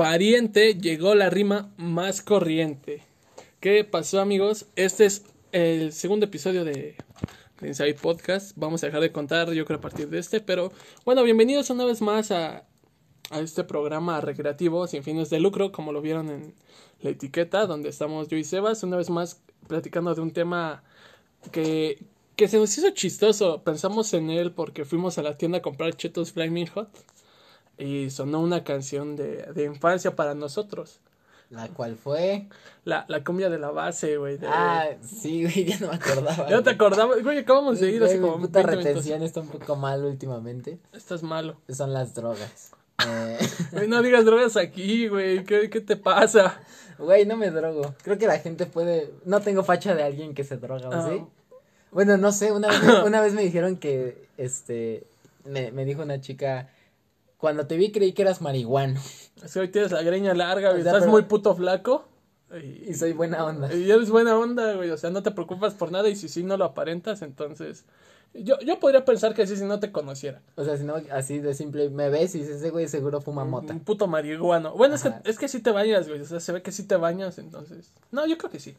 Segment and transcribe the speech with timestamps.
[0.00, 3.02] pariente llegó la rima más corriente.
[3.60, 4.64] ¿Qué pasó, amigos?
[4.74, 6.96] Este es el segundo episodio de,
[7.60, 8.52] de Inside Podcast.
[8.56, 10.40] Vamos a dejar de contar, yo creo, a partir de este.
[10.40, 10.72] Pero
[11.04, 12.64] bueno, bienvenidos una vez más a,
[13.28, 16.54] a este programa recreativo sin fines de lucro, como lo vieron en
[17.02, 20.82] la etiqueta, donde estamos yo y Sebas, una vez más platicando de un tema
[21.52, 22.02] que,
[22.36, 23.62] que se nos hizo chistoso.
[23.64, 26.88] Pensamos en él porque fuimos a la tienda a comprar chetos Flaming Hot
[27.80, 31.00] y sonó una canción de, de infancia para nosotros.
[31.50, 32.46] La cual fue.
[32.84, 34.36] La, la cumbia de la base, güey.
[34.38, 36.48] de- Ah, sí, güey, ya no me acordaba.
[36.48, 36.74] ¿Ya no te güey.
[36.76, 37.22] acordabas?
[37.24, 38.84] Güey, acabamos de ir Güey, como mi puta 20 minutos.
[38.94, 40.78] retención está un poco mal últimamente.
[40.92, 41.56] Estás malo.
[41.68, 42.70] Son las drogas.
[43.04, 43.38] Eh,
[43.72, 45.42] Güey, no digas drogas aquí, güey.
[45.44, 46.60] ¿Qué, ¿Qué te pasa?
[46.98, 47.94] Güey, no me drogo.
[48.04, 49.10] Creo que la gente puede.
[49.24, 51.24] No tengo facha de alguien que se droga, ¿o sí?
[51.90, 52.52] Bueno, no sé.
[52.52, 54.28] Una vez, me- una vez me dijeron que.
[54.36, 55.02] Este.
[55.44, 56.68] Me, me dijo una chica.
[57.40, 59.00] Cuando te vi creí que eras marihuano.
[59.42, 60.80] Es que hoy tienes la greña larga, güey.
[60.80, 62.04] O sea, Estás pero- muy puto flaco.
[62.86, 63.72] Y soy buena onda.
[63.72, 64.90] Y eres buena onda, güey.
[64.90, 67.84] O sea, no te preocupas por nada y si sí no lo aparentas, entonces.
[68.34, 70.42] Yo, yo podría pensar que sí si no te conociera.
[70.56, 71.90] O sea, si no, así de simple.
[71.90, 73.72] Me ves y dices, ese güey seguro fuma mota.
[73.72, 74.74] Un puto marihuano.
[74.74, 76.20] Bueno, es que, es que sí te bañas, güey.
[76.20, 77.92] O sea, se ve que sí te bañas, entonces.
[78.10, 78.76] No, yo creo que sí.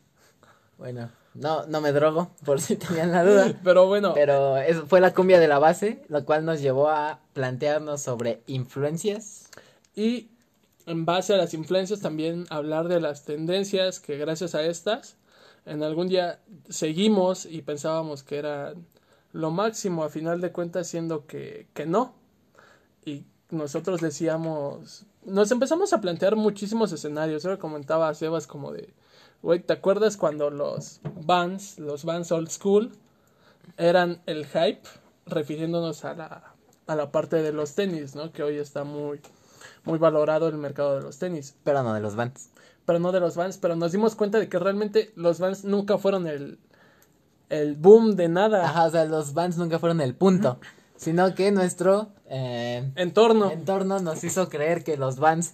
[0.78, 3.60] Bueno, no, no me drogo, por si tenían la duda.
[3.64, 4.14] Pero bueno.
[4.14, 8.42] Pero eso fue la cumbia de la base, lo cual nos llevó a plantearnos sobre
[8.48, 9.50] influencias.
[9.96, 10.30] Y
[10.86, 15.18] en base a las influencias también hablar de las tendencias que gracias a estas
[15.66, 18.74] en algún día seguimos y pensábamos que era
[19.32, 22.16] lo máximo a final de cuentas siendo que, que no.
[23.06, 27.44] Y nosotros decíamos, nos empezamos a plantear muchísimos escenarios.
[27.44, 28.94] Yo le comentaba a Sebas como de,
[29.42, 32.92] güey, ¿te acuerdas cuando los Vans, los Vans Old School,
[33.78, 34.82] eran el hype?
[35.26, 36.54] Refiriéndonos a la,
[36.88, 38.32] a la parte de los tenis, ¿no?
[38.32, 39.22] Que hoy está muy,
[39.84, 41.56] muy valorado el mercado de los tenis.
[41.64, 42.50] Pero no de los Vans.
[42.86, 45.98] Pero no de los Vans, pero nos dimos cuenta de que realmente los Vans nunca
[45.98, 46.60] fueron el,
[47.50, 48.66] el boom de nada.
[48.66, 50.60] Ajá, o sea, los Vans nunca fueron el punto,
[50.96, 53.52] sino que nuestro eh, Entorno.
[53.52, 55.54] entorno nos hizo creer que los Vans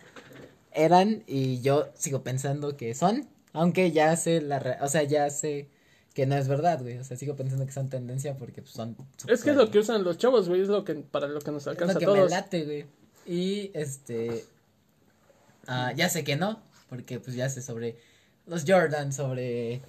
[0.71, 5.29] eran y yo sigo pensando que son, aunque ya sé la, re- o sea, ya
[5.29, 5.67] sé
[6.13, 8.95] que no es verdad, güey, o sea, sigo pensando que son tendencia porque pues, son
[9.27, 11.51] Es que es lo que usan los chavos, güey, es lo que para lo que
[11.51, 12.85] nos Es alcanza lo a que me late, güey.
[13.25, 14.45] Y este.
[15.67, 16.59] ah, ya sé que no.
[16.89, 17.97] Porque pues ya sé sobre
[18.45, 19.81] los Jordan, sobre.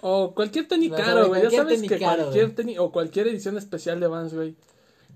[0.00, 1.42] O cualquier tenis No, caro, güey.
[1.42, 4.56] Ya sabes que caro, cualquier tenis o cualquier edición especial de Vans, güey,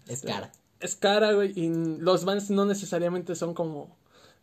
[0.06, 0.26] Es Sí.
[0.26, 0.52] cara.
[0.80, 1.52] es cara, güey.
[1.58, 3.96] Y los Vans no necesariamente son como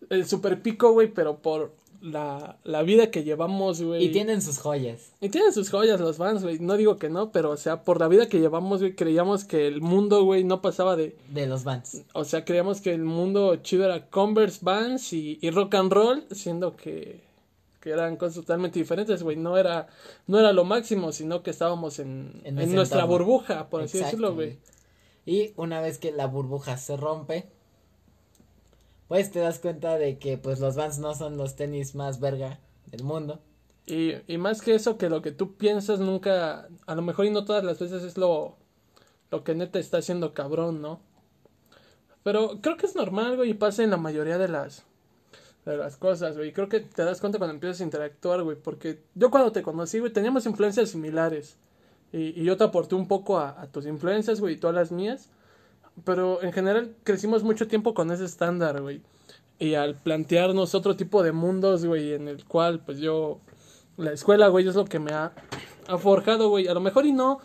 [0.09, 1.71] el super pico, güey, pero por
[2.03, 4.03] la, la vida que llevamos, güey.
[4.03, 5.13] Y tienen sus joyas.
[5.21, 6.59] Y tienen sus joyas los Vans, güey.
[6.59, 9.67] No digo que no, pero o sea, por la vida que llevamos, güey, creíamos que
[9.67, 11.15] el mundo, güey, no pasaba de.
[11.29, 12.03] De los Vans.
[12.13, 16.25] O sea, creíamos que el mundo chido era Converse, Vans y, y rock and roll,
[16.31, 17.21] siendo que,
[17.79, 19.37] que eran cosas totalmente diferentes, güey.
[19.37, 19.87] No era,
[20.27, 24.35] no era lo máximo, sino que estábamos en, En en nuestra burbuja, por así decirlo,
[24.35, 24.57] güey.
[25.25, 27.45] Y una vez que la burbuja se rompe.
[29.13, 32.59] Pues te das cuenta de que pues los Vans no son los tenis más verga
[32.88, 33.44] del mundo.
[33.85, 37.29] Y, y más que eso, que lo que tú piensas nunca, a lo mejor y
[37.29, 38.57] no todas las veces es lo,
[39.29, 41.00] lo que neta está haciendo cabrón, ¿no?
[42.24, 44.84] Pero creo que es normal, güey, y pasa en la mayoría de las,
[45.63, 46.51] de las cosas, güey.
[46.51, 50.00] Creo que te das cuenta cuando empiezas a interactuar, güey, porque yo cuando te conocí,
[50.00, 51.56] güey, teníamos influencias similares.
[52.12, 54.91] Y, y yo te aporté un poco a, tus influencias, güey, y tú a las
[54.91, 55.30] mías.
[56.03, 59.01] Pero en general crecimos mucho tiempo con ese estándar, güey.
[59.59, 63.39] Y al plantearnos otro tipo de mundos, güey, en el cual, pues yo,
[63.97, 65.31] la escuela, güey, es lo que me ha,
[65.99, 66.67] forjado, güey.
[66.67, 67.39] A lo mejor y no,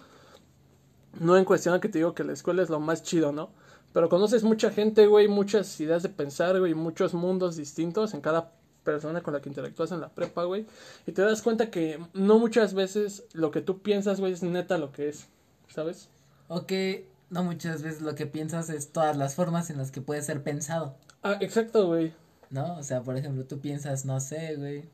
[1.21, 3.51] no en cuestión a que te digo que la escuela es lo más chido, ¿no?
[3.93, 8.53] Pero conoces mucha gente, güey, muchas ideas de pensar, güey, muchos mundos distintos en cada
[8.85, 10.67] persona con la que interactúas en la prepa, güey.
[11.07, 14.79] Y te das cuenta que no muchas veces lo que tú piensas, güey, es neta
[14.79, 15.29] lo que es,
[15.69, 16.09] ¿sabes?
[16.49, 20.01] O que no muchas veces lo que piensas es todas las formas en las que
[20.01, 20.97] puede ser pensado.
[21.23, 22.15] Ah, exacto, güey.
[22.51, 22.77] ¿No?
[22.77, 24.85] O sea, por ejemplo, tú piensas, no sé, güey,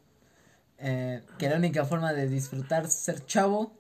[0.78, 3.72] eh, que la única forma de disfrutar ser chavo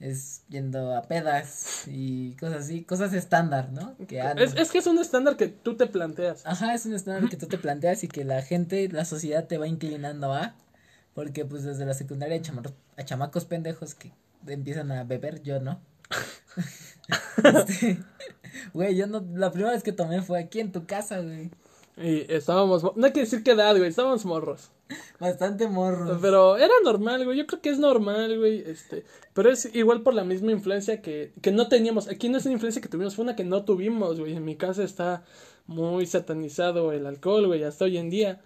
[0.00, 3.96] es yendo a pedas y cosas así, cosas estándar, ¿no?
[4.06, 4.20] Que.
[4.36, 6.44] Es, es que es un estándar que tú te planteas.
[6.44, 9.56] Ajá, es un estándar que tú te planteas y que la gente, la sociedad te
[9.56, 10.54] va inclinando a,
[11.14, 12.42] porque pues desde la secundaria hay
[12.96, 14.12] a chamacos pendejos que
[14.46, 15.80] empiezan a beber, yo no.
[17.44, 17.98] Este,
[18.72, 21.50] Güey, yo no, la primera vez que tomé fue aquí en tu casa, güey.
[21.98, 24.70] Y estábamos, mo- no hay que decir qué edad, güey, estábamos morros.
[25.18, 26.18] Bastante morro.
[26.20, 29.04] Pero era normal, güey, yo creo que es normal, güey, este,
[29.34, 32.54] pero es igual por la misma influencia que, que no teníamos, aquí no es una
[32.54, 35.24] influencia que tuvimos, fue una que no tuvimos, güey, en mi casa está
[35.66, 38.42] muy satanizado el alcohol, güey, hasta hoy en día,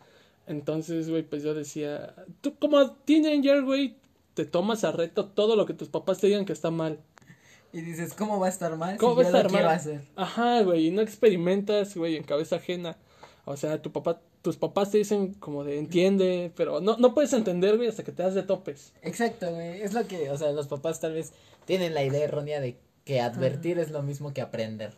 [0.47, 3.97] Entonces, güey, pues yo decía, tú como teenager, güey,
[4.35, 6.99] te tomas a reto todo lo que tus papás te digan que está mal.
[7.73, 8.97] Y dices, ¿cómo va a estar mal?
[8.97, 9.69] ¿Cómo si va a estar mal?
[9.69, 10.03] hacer?
[10.17, 12.97] Ajá, güey, y no experimentas, güey, en cabeza ajena.
[13.45, 17.33] O sea, tu papá, tus papás te dicen como de entiende, pero no, no puedes
[17.33, 18.93] entender, güey, hasta que te das de topes.
[19.03, 19.83] Exacto, güey.
[19.83, 21.33] Es lo que, o sea, los papás tal vez
[21.65, 24.93] tienen la idea errónea de que advertir es lo mismo que aprender.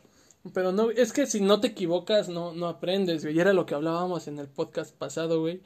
[0.52, 3.36] Pero no, es que si no te equivocas, no, no aprendes, güey.
[3.36, 5.60] Y era lo que hablábamos en el podcast pasado, güey.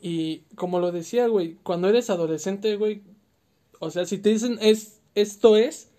[0.00, 3.02] Y como lo decía, güey, cuando eres adolescente, güey,
[3.80, 5.89] o sea, si te dicen es, esto es,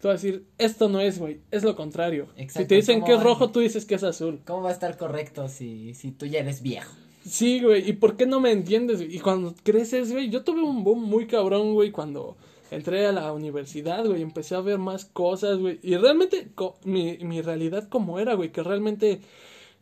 [0.00, 2.28] tú vas a decir, esto no es, güey, es lo contrario.
[2.48, 4.40] si te dicen ¿cómo que es rojo, tú dices que es azul.
[4.46, 6.92] ¿Cómo va a estar correcto si, si tú ya eres viejo?
[7.24, 9.00] Sí, güey, ¿y por qué no me entiendes?
[9.00, 12.36] Y cuando creces, güey, yo tuve un boom muy cabrón, güey, cuando
[12.70, 16.48] entré a la universidad, güey, empecé a ver más cosas, güey, y realmente
[16.84, 19.20] mi, mi realidad como era, güey, que realmente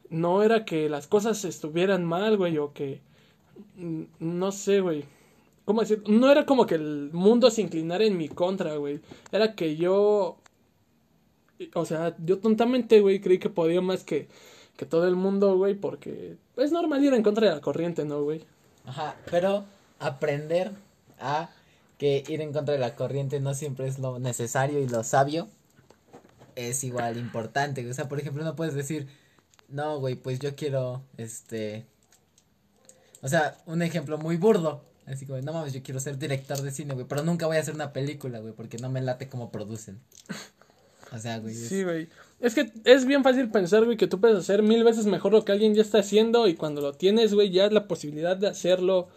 [0.09, 3.01] no era que las cosas estuvieran mal, güey, o que,
[3.77, 5.05] mm, no sé, güey,
[5.67, 6.03] ¿cómo decir?
[6.09, 10.39] No era como que el mundo se inclinara en mi contra, güey, era que yo,
[11.75, 14.29] o sea, yo tontamente, güey, creí que podía más que,
[14.79, 18.23] que todo el mundo, güey, porque es normal ir en contra de la corriente, ¿no,
[18.23, 18.45] güey?
[18.87, 19.65] Ajá, pero
[19.99, 20.73] aprender
[21.19, 21.51] a
[21.99, 25.49] que ir en contra de la corriente no siempre es lo necesario y lo sabio
[26.55, 27.89] es igual importante.
[27.89, 29.09] O sea, por ejemplo, no puedes decir,
[29.69, 31.87] no, güey, pues yo quiero, este,
[33.23, 34.83] o sea, un ejemplo muy burdo.
[35.07, 37.61] Así como, no mames, yo quiero ser director de cine, güey, pero nunca voy a
[37.61, 40.01] hacer una película, güey, porque no me late cómo producen.
[41.13, 41.55] O sea, güey.
[41.55, 42.09] Sí, güey.
[42.41, 45.45] Es que es bien fácil pensar, güey, que tú puedes hacer mil veces mejor lo
[45.45, 49.09] que alguien ya está haciendo y cuando lo tienes, güey, ya la posibilidad de hacerlo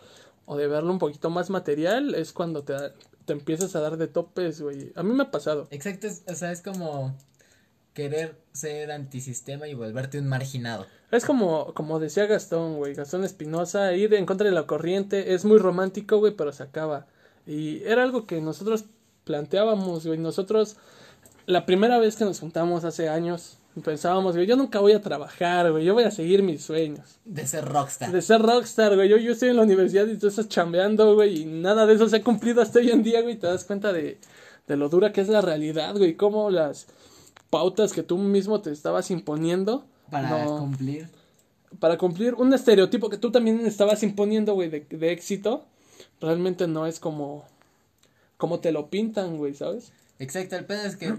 [0.45, 2.75] o de verlo un poquito más material es cuando te,
[3.25, 4.91] te empiezas a dar de topes, güey.
[4.95, 5.67] A mí me ha pasado.
[5.71, 7.15] Exacto, es- o sea, es como
[7.99, 10.85] querer ser antisistema y volverte un marginado.
[11.11, 15.43] Es como, como decía Gastón, güey, Gastón Espinosa, ir en contra de la corriente es
[15.43, 17.07] muy romántico, güey, pero se acaba.
[17.45, 18.85] Y era algo que nosotros
[19.25, 20.77] planteábamos, güey, nosotros,
[21.45, 25.69] la primera vez que nos juntamos hace años, pensábamos, güey, yo nunca voy a trabajar,
[25.69, 27.19] güey, yo voy a seguir mis sueños.
[27.25, 28.13] De ser rockstar.
[28.13, 31.41] De ser rockstar, güey, yo, yo estoy en la universidad y tú estás chambeando, güey,
[31.41, 33.91] y nada de eso se ha cumplido hasta hoy en día, güey, te das cuenta
[33.91, 34.19] de,
[34.69, 36.87] de lo dura que es la realidad, güey, cómo las
[37.49, 39.85] pautas que tú mismo te estabas imponiendo.
[40.11, 41.07] Para no- cumplir.
[41.79, 45.65] para cumplir un estereotipo que tú también estabas imponiendo, güey, de, de éxito,
[46.19, 47.45] realmente no es como,
[48.37, 49.91] como te lo pintan, güey, ¿sabes?
[50.17, 51.13] Exacto, el pedo es que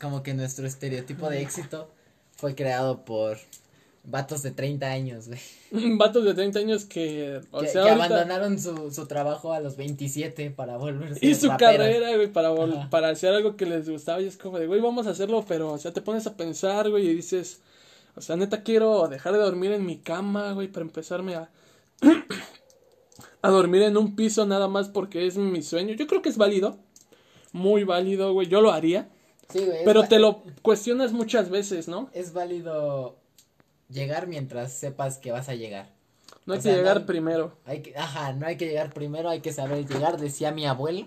[0.00, 1.88] como que nuestro estereotipo de éxito
[2.36, 3.38] fue creado por
[4.08, 5.40] vatos de 30 años, güey.
[5.98, 9.60] Vatos de 30 años que, o que, sea, que ahorita- abandonaron su, su trabajo a
[9.60, 11.76] los 27 para volverse y su raperos.
[11.76, 12.88] carrera, güey, para, Ajá.
[12.90, 15.72] para hacer algo que les gustaba y es como de, güey, vamos a hacerlo, pero,
[15.72, 17.60] o sea, te pones a pensar, güey, y dices,
[18.14, 21.50] o sea, neta quiero dejar de dormir en mi cama, güey, para empezarme a...
[23.42, 25.94] a dormir en un piso nada más porque es mi sueño.
[25.94, 26.78] Yo creo que es válido,
[27.52, 29.08] muy válido, güey, yo lo haría.
[29.50, 29.84] Sí, güey.
[29.84, 32.10] Pero te lo cuestionas muchas veces, ¿no?
[32.12, 33.16] Es válido
[33.88, 35.90] llegar mientras sepas que vas a llegar.
[36.44, 37.52] No hay O que llegar no- primero.
[37.64, 41.06] Hay que, ajá, no hay que llegar primero, hay que saber llegar, decía mi abuelo.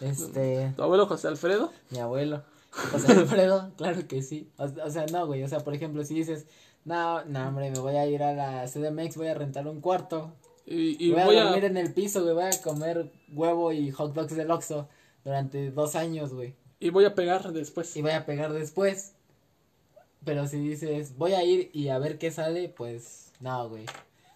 [0.00, 1.72] Este, Tu abuelo José Alfredo.
[1.90, 2.42] mi abuelo.
[2.70, 4.50] José Alfredo, claro que sí.
[4.56, 5.42] O, o sea, no, güey.
[5.42, 6.46] O sea, por ejemplo, si dices,
[6.84, 10.32] no, no, hombre, me voy a ir a la CDMX, voy a rentar un cuarto.
[10.66, 11.44] Y, y voy, voy a a.
[11.46, 12.34] dormir en el piso, güey.
[12.34, 14.88] Voy a comer huevo y hot dogs del Oxxo
[15.24, 16.54] durante dos años, güey.
[16.78, 17.96] Y voy a pegar después.
[17.96, 19.14] Y voy a pegar después.
[20.24, 23.86] Pero si dices, voy a ir y a ver qué sale, pues no, güey.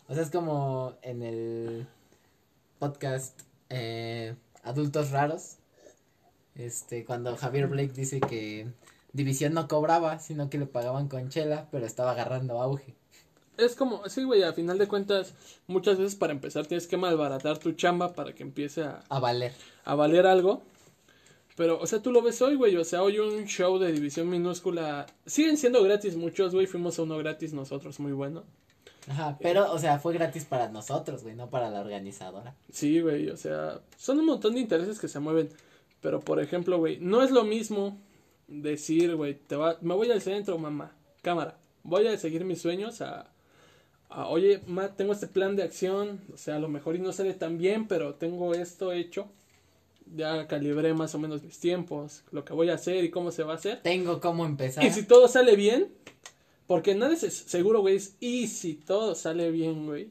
[0.09, 1.87] O sea, es como en el
[2.79, 5.57] podcast eh, Adultos Raros.
[6.55, 8.69] Este, cuando Javier Blake dice que
[9.13, 12.95] División no cobraba, sino que le pagaban con chela, pero estaba agarrando auge.
[13.59, 15.35] Es como, sí, güey, a final de cuentas,
[15.67, 19.53] muchas veces para empezar tienes que malbaratar tu chamba para que empiece a, A valer.
[19.85, 20.63] a valer algo.
[21.57, 22.77] Pero, o sea, tú lo ves hoy, güey.
[22.77, 25.07] O sea, hoy un show de división minúscula.
[25.27, 26.67] Siguen siendo gratis muchos, güey.
[26.67, 28.45] Fuimos a uno gratis nosotros, muy bueno.
[29.09, 32.55] Ajá, pero, o sea, fue gratis para nosotros, güey, no para la organizadora.
[32.71, 35.49] Sí, güey, o sea, son un montón de intereses que se mueven.
[36.01, 37.99] Pero, por ejemplo, güey, no es lo mismo
[38.47, 40.93] decir, güey, te va, me voy al centro, mamá,
[41.23, 43.31] cámara, voy a seguir mis sueños a,
[44.09, 47.13] a, oye, ma, tengo este plan de acción, o sea, a lo mejor y no
[47.13, 49.29] sale tan bien, pero tengo esto hecho,
[50.15, 53.43] ya calibré más o menos mis tiempos, lo que voy a hacer y cómo se
[53.43, 53.81] va a hacer.
[53.83, 54.85] Tengo cómo empezar.
[54.85, 55.93] Y si todo sale bien,
[56.67, 60.11] porque nada es seguro, güey, es, y si todo sale bien, güey,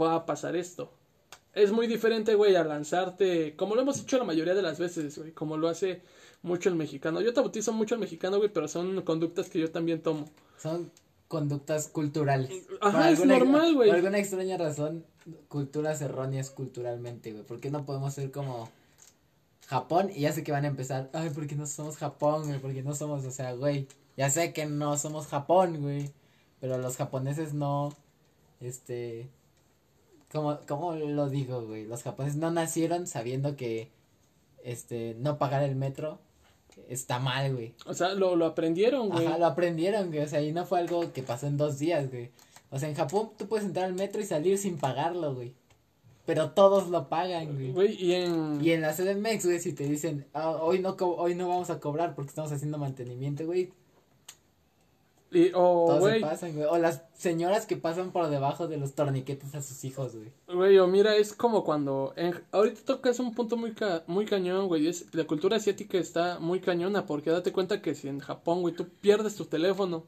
[0.00, 0.92] va a pasar esto.
[1.54, 5.18] Es muy diferente, güey, a lanzarte, como lo hemos hecho la mayoría de las veces,
[5.18, 6.02] güey, como lo hace
[6.42, 7.20] mucho el mexicano.
[7.20, 10.28] Yo te bautizo mucho el mexicano, güey, pero son conductas que yo también tomo.
[10.60, 10.90] Son
[11.26, 12.66] conductas culturales.
[12.80, 13.88] Ajá, Por es alguna- normal, güey.
[13.88, 15.04] Por alguna extraña razón,
[15.48, 17.44] culturas erróneas culturalmente, güey.
[17.44, 18.68] ¿Por qué no podemos ser como
[19.66, 20.10] Japón?
[20.14, 22.60] Y ya sé que van a empezar, ay, ¿por qué no somos Japón, güey?
[22.60, 23.88] ¿Por qué no somos, o sea, güey?
[24.16, 26.10] Ya sé que no somos Japón, güey.
[26.60, 27.94] Pero los japoneses no,
[28.60, 29.28] este,
[30.32, 31.86] ¿cómo, cómo lo digo, güey?
[31.86, 33.90] Los japoneses no nacieron sabiendo que,
[34.64, 36.18] este, no pagar el metro
[36.88, 37.74] está mal, güey.
[37.86, 39.26] O sea, lo, lo aprendieron, güey.
[39.26, 40.20] Ajá, lo aprendieron, güey.
[40.20, 42.30] O sea, y no fue algo que pasó en dos días, güey.
[42.70, 45.54] O sea, en Japón tú puedes entrar al metro y salir sin pagarlo, güey.
[46.26, 47.72] Pero todos lo pagan, güey.
[47.72, 48.62] Güey, y en...
[48.62, 51.70] Y en la CDMX, güey, si te dicen, "Ah, hoy no co- hoy no vamos
[51.70, 53.72] a cobrar porque estamos haciendo mantenimiento, güey.
[55.30, 56.66] y- o, Todos se güey, pasan, güey.
[56.66, 60.28] O las señoras que pasan por debajo de los torniquetes a sus hijos, güey.
[60.54, 62.12] güey, o mira, es como cuando...
[62.16, 64.86] En, ahorita tocas un punto muy, ca, muy cañón, güey.
[64.86, 68.74] Es, la cultura asiática está muy cañona porque date cuenta que si en Japón, güey,
[68.74, 70.04] tú pierdes tu teléfono,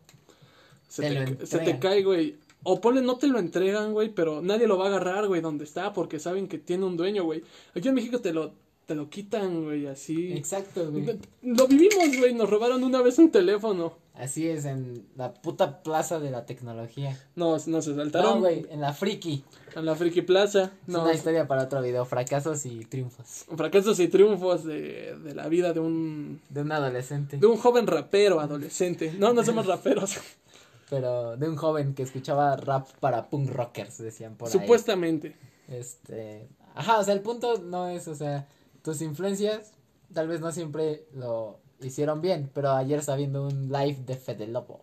[0.89, 1.81] se Te te, lo se te entregan.
[1.81, 2.37] cae, güey.
[2.63, 5.65] O ponle, no te lo entregan, güey, pero nadie lo va a agarrar, güey, donde
[5.65, 7.43] está porque saben que tiene un dueño, güey.
[7.75, 8.53] Aquí en México te lo,
[8.87, 10.33] te lo quitan, güey, así.
[10.35, 11.19] Exacto, güey.
[11.43, 13.95] Lo vivimos, güey, nos robaron una vez un teléfono.
[14.13, 17.19] Así es en la puta plaza de la tecnología.
[17.37, 19.43] Nos No, asaltaron güey, en la friki.
[19.75, 20.65] en la Friki Plaza.
[20.65, 23.47] Es Nos, una historia para otro video, fracasos y triunfos.
[23.57, 27.39] fracasos y triunfos de, de la vida de un De un adolescente.
[27.39, 29.15] de un joven rapero adolescente.
[29.19, 30.17] No, no somos raperos.
[30.91, 34.53] Pero de un joven que escuchaba rap para punk rockers, decían por ahí.
[34.53, 35.37] Supuestamente.
[35.69, 38.47] Este, ajá, o sea, el punto no es, o sea,
[38.83, 39.73] tus influencias
[40.13, 44.47] tal vez no siempre lo hicieron bien, pero ayer estaba viendo un live de Fede
[44.47, 44.81] Lobo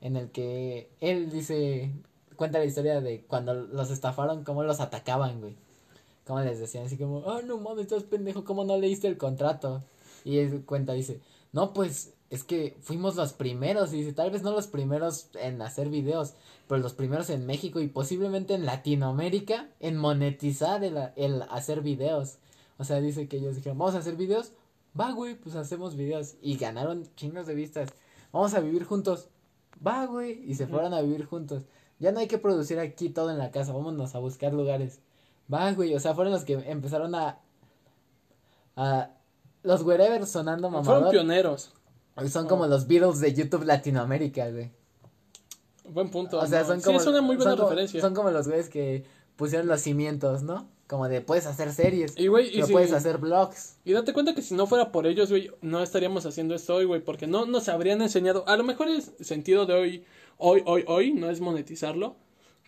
[0.00, 1.92] en el que él dice,
[2.36, 5.56] cuenta la historia de cuando los estafaron, cómo los atacaban, güey.
[6.26, 9.82] Cómo les decían así como, ah, no mames, estás pendejo, ¿cómo no leíste el contrato?
[10.24, 11.20] Y él cuenta, dice,
[11.52, 15.60] no, pues es que fuimos los primeros, y dice, tal vez no los primeros en
[15.62, 16.34] hacer videos,
[16.68, 22.38] pero los primeros en México y posiblemente en Latinoamérica en monetizar el, el hacer videos.
[22.78, 24.52] O sea, dice que ellos dijeron, vamos a hacer videos,
[24.98, 26.36] va, güey, pues hacemos videos.
[26.40, 27.90] Y ganaron chingos de vistas.
[28.32, 29.28] Vamos a vivir juntos,
[29.84, 31.64] va, güey, y se fueron a vivir juntos.
[31.98, 35.00] Ya no hay que producir aquí todo en la casa, vámonos a buscar lugares.
[35.52, 37.40] Va, güey, o sea, fueron los que empezaron a...
[38.76, 39.10] a
[39.64, 41.10] los wherever sonando Fueron mamador.
[41.10, 41.74] pioneros.
[42.28, 44.70] Son como los Beatles de YouTube Latinoamérica, güey.
[45.88, 46.38] Buen punto.
[46.38, 46.66] O sea, ¿no?
[46.66, 47.00] son Sí, como.
[47.00, 48.00] es una muy buena son como- referencia.
[48.00, 49.04] Son como los güeyes que
[49.36, 50.68] pusieron los cimientos, ¿no?
[50.86, 53.76] Como de puedes hacer series, Y, güey, y, pero si- puedes hacer blogs.
[53.84, 56.84] y date cuenta que si no fuera por ellos, güey, no estaríamos haciendo esto hoy,
[56.84, 58.44] güey, porque no nos habrían enseñado.
[58.48, 60.04] A lo mejor el sentido de hoy,
[60.36, 62.16] hoy, hoy, hoy, no es monetizarlo,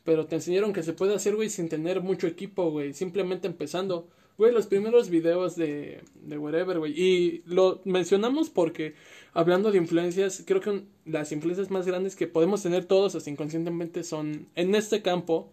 [0.05, 4.09] pero te enseñaron que se puede hacer, güey, sin tener mucho equipo, güey, simplemente empezando.
[4.39, 6.93] Güey, los primeros videos de, de whatever, güey.
[6.99, 8.95] Y lo mencionamos porque,
[9.35, 13.31] hablando de influencias, creo que un- las influencias más grandes que podemos tener todos, hasta
[13.31, 15.49] inconscientemente, son, en este campo,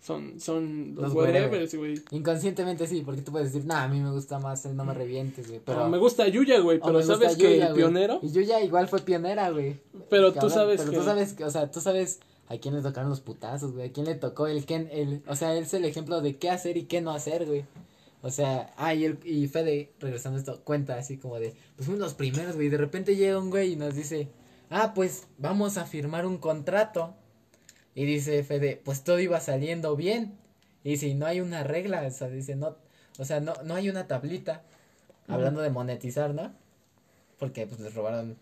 [0.00, 2.00] son, son los, Los whatevers, güey.
[2.12, 4.94] Inconscientemente sí, porque tú puedes decir, nah, a mí me gusta más el no me
[4.94, 5.60] revientes, güey.
[5.64, 7.84] Pero Pero me gusta Yuya, güey, pero sabes que Yuya, el güey.
[7.84, 9.76] pionero, Y Yuya igual fue pionera, güey.
[10.08, 12.76] pero tú Cabrón, sabes pero que tú sabes, que, o sea, tú sabes a quién
[12.76, 13.88] le tocaron los putazos, güey.
[13.88, 16.50] A quién le tocó el quién, el, o sea, él es el ejemplo de qué
[16.50, 17.64] hacer y qué no hacer, güey.
[18.26, 21.86] O sea, ah, y, el, y Fede, regresando a esto, cuenta así como de, pues
[21.86, 22.66] fuimos los primeros, güey.
[22.66, 24.28] y De repente llega un güey y nos dice,
[24.68, 27.14] ah, pues vamos a firmar un contrato.
[27.94, 30.36] Y dice Fede, pues todo iba saliendo bien.
[30.82, 32.76] Y dice, y no hay una regla, o sea, dice, no,
[33.16, 34.62] o sea, no, no hay una tablita.
[35.28, 36.52] Hablando de monetizar, ¿no?
[37.38, 38.36] Porque pues les robaron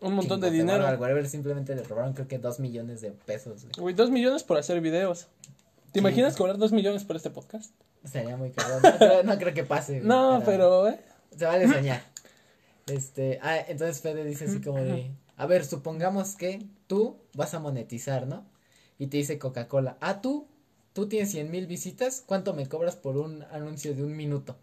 [0.00, 0.84] un montón de dinero.
[0.84, 3.72] Al whatever simplemente le robaron creo que dos millones de pesos, güey.
[3.78, 5.28] Güey, dos millones por hacer videos.
[5.92, 5.98] ¿Te Sí.
[6.00, 7.72] imaginas cobrar dos millones por este podcast?
[8.04, 8.80] Sería muy caro.
[8.80, 9.94] No creo, no creo que pase.
[9.98, 11.00] güey, No, pero, eh.
[11.36, 12.02] Se vale soñar.
[12.86, 17.58] Este, ah, entonces Fede dice así como de, a ver, supongamos que tú vas a
[17.60, 18.46] monetizar, ¿no?
[18.98, 20.48] Y te dice Coca-Cola, ah, tú,
[20.94, 24.56] tú tienes cien mil visitas, ¿cuánto me cobras por un anuncio de un minuto?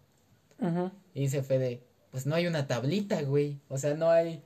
[0.60, 0.90] Ujú.
[1.14, 3.60] Y dice Fede, pues no hay una tablita, güey.
[3.68, 4.42] O sea, no hay.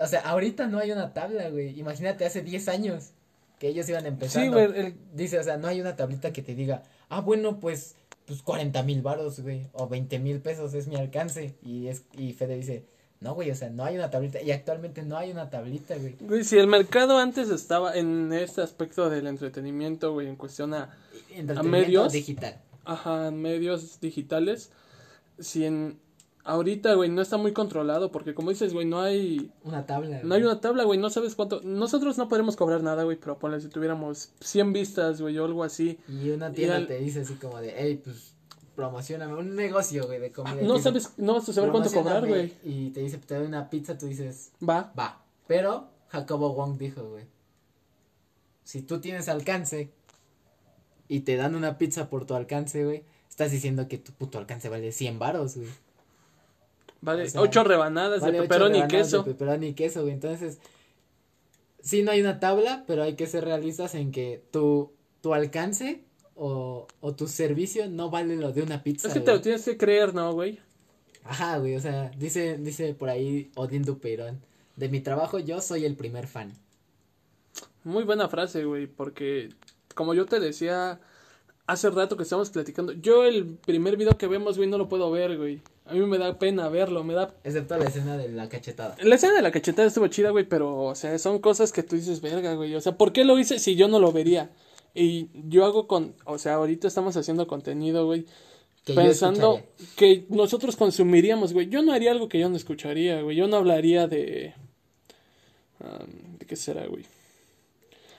[0.00, 1.78] O sea, ahorita no hay una tabla, güey.
[1.80, 3.10] Imagínate hace 10 años
[3.58, 4.58] que ellos iban empezando.
[4.58, 7.58] Sí, güey, el- Dice, o sea, no hay una tablita que te diga, ah, bueno,
[7.58, 7.96] pues,
[8.28, 9.66] pues 40 mil varos, güey.
[9.72, 11.56] O 20 mil pesos es mi alcance.
[11.62, 12.84] Y, es, y Fede dice,
[13.20, 14.40] no, güey, o sea, no hay una tablita.
[14.42, 16.14] Y actualmente no hay una tablita, güey.
[16.20, 20.94] güey, si el mercado antes estaba en este aspecto del entretenimiento, güey, en cuestión a,
[21.30, 22.12] Entretenimiento medios?
[22.12, 22.60] digital.
[22.84, 24.70] ajá, medios digitales,
[25.38, 25.98] si en
[26.48, 30.20] ahorita, güey, no está muy controlado, porque como dices, güey, no hay, Una tabla.
[30.22, 30.52] no hay güey.
[30.52, 33.68] una tabla, güey, no sabes cuánto, nosotros no podemos cobrar nada, güey, pero ponle si
[33.68, 37.58] tuviéramos 100 vistas, güey, o algo así, Y una tienda al- te dice así como
[37.60, 38.34] de, hey, pues,
[38.74, 39.34] promocioname.
[39.34, 40.56] Un negocio, güey, de comida.
[40.62, 43.46] no Dice, sabes, no vas a saber cuánto cobrar, güey, Y te dice, te doy
[43.46, 45.22] una pizza, tú dices, va, va.
[45.46, 47.24] Pero Jacobo Wong dijo, güey.
[48.64, 49.90] si tú tienes alcance
[51.08, 54.68] y te dan una pizza por tu alcance, güey, estás diciendo que tu puto alcance
[54.68, 55.68] vale 100 varos, güey.
[57.00, 59.22] Vale, O sea, ocho rebanadas Vale de pepperoni y queso.
[59.22, 60.14] De pepperoni y queso, güey.
[60.14, 60.58] Entonces,
[61.80, 66.02] sí no hay una tabla, pero hay que ser realistas en que tu, tu alcance
[66.34, 69.08] o, o tu servicio no vale lo de una pizza.
[69.08, 70.58] Es que te lo tienes que creer, ¿no, güey?
[71.24, 74.40] Ajá, güey, o sea, dice, dice por ahí Odín Dupeirón.
[74.76, 76.52] De mi trabajo yo soy el primer fan.
[77.84, 79.50] Muy buena frase, güey, porque
[79.94, 81.00] como yo te decía
[81.66, 85.10] hace rato que estábamos platicando, yo el primer video que vemos, güey, no lo puedo
[85.10, 85.60] ver, güey.
[85.88, 87.34] A mí me da pena verlo, me da...
[87.44, 88.96] Excepto la escena de la cachetada.
[89.02, 91.96] La escena de la cachetada estuvo chida, güey, pero, o sea, son cosas que tú
[91.96, 92.74] dices, verga, güey.
[92.74, 94.50] O sea, ¿por qué lo hice si yo no lo vería?
[94.94, 98.26] Y yo hago con, o sea, ahorita estamos haciendo contenido, güey,
[98.84, 99.62] Que pensando
[99.96, 101.68] que nosotros consumiríamos, güey.
[101.68, 103.36] Yo no haría algo que yo no escucharía, güey.
[103.36, 104.54] Yo no hablaría de...
[105.80, 107.04] um, ¿De qué será, güey?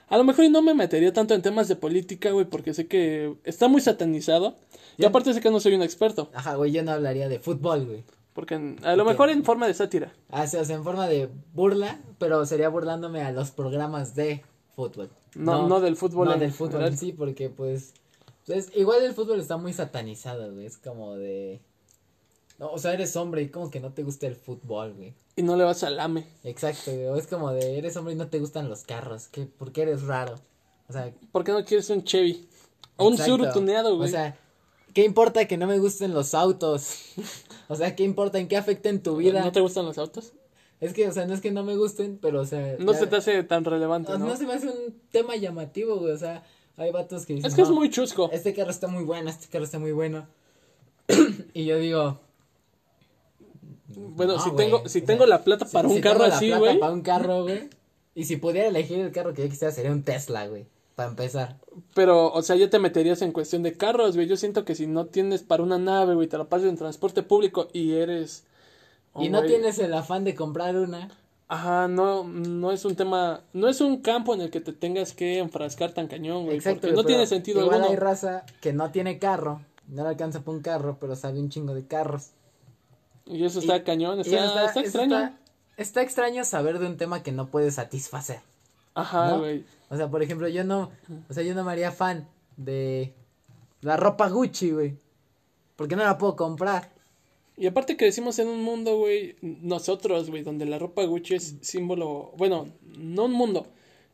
[0.09, 2.87] A lo mejor y no me metería tanto en temas de política, güey, porque sé
[2.87, 4.55] que está muy satanizado.
[4.97, 7.85] Y aparte sé que no soy un experto, Ajá, güey, yo no hablaría de fútbol,
[7.85, 8.03] güey.
[8.33, 10.13] porque en- a lo mejor en forma de sátira.
[10.29, 14.43] Ah, sí, o sea, en forma de burla, pero sería burlándome a los programas de
[14.75, 15.09] fútbol.
[15.35, 16.97] No, no del fútbol No en del fútbol general.
[16.97, 17.93] sí, porque pues,
[18.45, 20.65] pues, igual el fútbol está muy satanizado, güey.
[20.65, 21.59] Es como de...
[22.57, 25.13] No, o sea, eres hombre y como que no te gusta el fútbol, güey.
[25.39, 26.25] Y no le vas al AME.
[26.43, 27.05] Exacto, güey.
[27.08, 29.29] O es como de, eres hombre y no te gustan los carros.
[29.29, 29.46] ¿Qué?
[29.46, 30.36] ¿Por qué eres raro?
[30.89, 32.46] O sea, ¿Por qué no quieres un Chevy?
[32.98, 33.17] O un.
[33.17, 34.10] Zuru tuneado, güey.
[34.10, 34.38] O sea,
[34.93, 37.13] ¿qué importa que no me gusten los autos?
[37.69, 39.41] o sea, ¿qué importa en qué afecten tu vida?
[39.41, 40.34] ¿No te gustan los autos?
[40.81, 42.75] Es que, o sea, no es que no me gusten, pero, o sea...
[42.79, 44.27] No ya- se te hace tan relevante, no, ¿no?
[44.27, 46.12] no se me hace un tema llamativo, güey.
[46.13, 46.43] O sea,
[46.77, 47.50] hay vatos que dicen...
[47.50, 48.29] Es que es "No, muy chusco.
[48.31, 50.27] Este carro está muy bueno, este carro está muy bueno.
[51.53, 52.19] y yo digo...
[53.96, 56.51] Bueno, no, si tengo, si tengo la plata si- para un si carro tengo así,
[56.51, 56.79] güey.
[56.79, 57.69] Para un carro, güey.
[58.15, 60.67] Y si pudiera elegir el carro que yo quisiera sería un Tesla, güey.
[60.96, 61.58] Para empezar.
[61.93, 64.27] Pero, o sea, ya te meterías en cuestión de carros, güey.
[64.27, 67.24] Yo siento que si no tienes para una nave, güey, te la pasas en transporte
[67.24, 68.44] público y eres...
[69.13, 71.09] oh, y no tienes el afán de comprar una.
[71.48, 75.13] Ajá, no, no es un tema, no es un campo en el que te tengas
[75.13, 76.57] que enfrascar tan cañón, güey.
[76.57, 76.81] Exacto.
[76.81, 77.92] porque no tiene sentido igual alguno.
[77.92, 79.61] hay raza que no tiene carro.
[79.87, 82.31] No le alcanza para un carro, pero sabe un chingo de carros.
[83.29, 85.15] Y eso está Y- cañón, está, está, extraño.
[85.18, 85.37] Está,
[85.77, 88.39] está extraño saber de un tema que no puedes satisfacer.
[88.96, 89.39] Ajá, ¿no?
[89.39, 89.63] güey.
[89.89, 90.92] O sea, por ejemplo, yo no,
[91.29, 93.13] o sea, yo no me haría fan de
[93.81, 94.98] la ropa Gucci, güey.
[95.75, 96.92] Porque no la puedo comprar.
[97.55, 101.55] Y aparte que decimos en un mundo, güey, nosotros, güey, donde la ropa Gucci es
[101.61, 103.68] símbolo, bueno, no un mundo,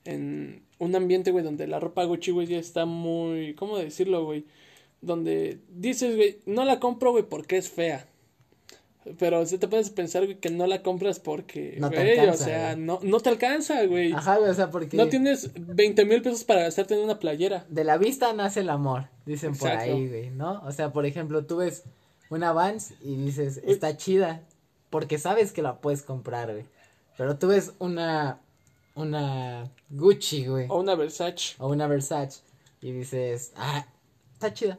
[0.03, 4.45] en un ambiente, güey, donde la ropa Gucci, güey, ya está muy, ¿cómo decirlo, güey?
[5.01, 8.07] Donde dices, güey, no la compro, güey, porque es fea.
[9.19, 12.21] Pero si te puedes pensar, güey, que no la compras porque, No te güey, o
[12.21, 12.85] alcanza, sea, güey.
[12.85, 14.11] no, no te alcanza, güey.
[14.13, 17.65] Ajá, güey, o sea, porque No tienes 20 mil pesos para gastarte en una playera.
[17.69, 20.61] de la vista nace el amor, dicen por ahí, güey, ¿no?
[20.65, 21.83] O sea, por ejemplo, tú ves
[22.29, 24.41] una Vans y dices, está chida,
[24.89, 26.65] porque sabes que la puedes comprar, güey.
[27.17, 28.39] Pero tú ves una,
[28.95, 31.55] una Gucci, güey, O una Versace.
[31.59, 32.41] o una Versace
[32.81, 33.85] y dices, ah,
[34.33, 34.77] está chida.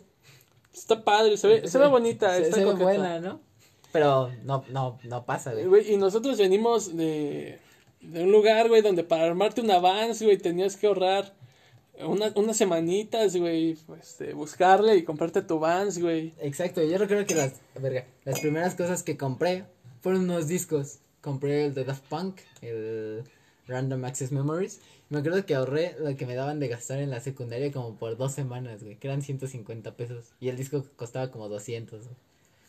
[0.75, 3.41] Está padre, se ve, se ve bonita, se, está se ve buena, ¿no?
[3.97, 5.91] Pero no, no, no pasa, güey.
[5.91, 7.59] Y nosotros venimos de,
[8.03, 11.33] de un lugar, güey, donde para armarte un avance, güey, tenías que ahorrar
[12.01, 16.35] una, unas semanitas, güey, pues, buscarle y comprarte tu Vans, güey.
[16.41, 19.65] Exacto, yo recuerdo que las, verga, las primeras cosas que compré
[20.03, 20.99] fueron unos discos.
[21.23, 23.25] Compré el de Daft Punk, el
[23.67, 24.81] Random Access Memories.
[25.09, 28.19] Me acuerdo que ahorré lo que me daban de gastar en la secundaria como por
[28.19, 30.35] dos semanas, güey, que eran 150 pesos.
[30.39, 32.17] Y el disco costaba como 200, güey.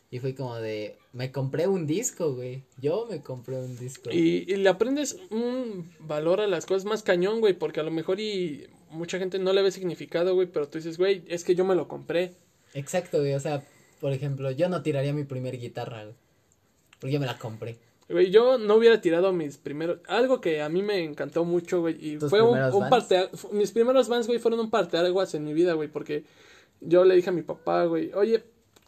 [0.10, 2.64] Y fue como de, me compré un disco, güey.
[2.80, 4.10] Yo me compré un disco.
[4.12, 7.92] Y, y le aprendes un valor a las cosas más cañón, güey, porque a lo
[7.92, 11.56] mejor y mucha gente no le ve significado, güey, pero tú dices, güey, es que
[11.56, 12.36] yo me lo compré.
[12.74, 13.64] Exacto, güey, o sea,
[14.00, 16.16] por ejemplo, yo no tiraría mi primer guitarra, güey.
[17.00, 17.78] Porque yo me la compré.
[18.10, 20.00] Güey, yo no hubiera tirado mis primeros.
[20.08, 21.98] Algo que a mí me encantó mucho, güey.
[22.00, 23.30] Y ¿Tus fue un, un parte.
[23.52, 25.90] Mis primeros Vans, güey, fueron un parteaguas en mi vida, güey.
[25.90, 26.24] Porque
[26.80, 28.44] yo le dije a mi papá, güey, oye,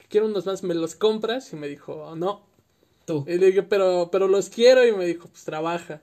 [0.09, 1.51] quiero unos Vans, ¿me los compras?
[1.53, 2.41] Y me dijo, no.
[3.05, 3.23] Tú.
[3.27, 4.85] Y le dije, pero, pero los quiero.
[4.85, 6.01] Y me dijo, pues trabaja.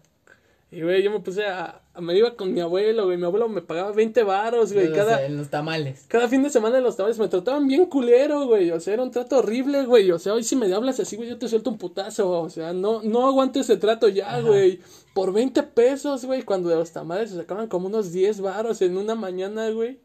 [0.72, 1.80] Y, güey, yo me puse a.
[1.94, 3.16] a- me iba con mi abuelo, güey.
[3.16, 4.92] Mi abuelo me pagaba 20 varos, güey.
[4.92, 6.04] Cada, en los tamales.
[6.08, 8.72] cada fin de semana en los tamales me trataban bien culero, güey.
[8.72, 10.10] O sea, era un trato horrible, güey.
[10.10, 12.28] O sea, hoy si me hablas así, güey, yo te suelto un putazo.
[12.42, 14.40] O sea, no, no aguanto ese trato ya, Ajá.
[14.40, 14.80] güey.
[15.14, 16.42] Por 20 pesos, güey.
[16.42, 20.00] Cuando de los tamales se sacaban como unos 10 varos en una mañana, güey.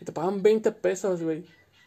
[0.00, 1.44] Y te pagaban 20 pesos, güey.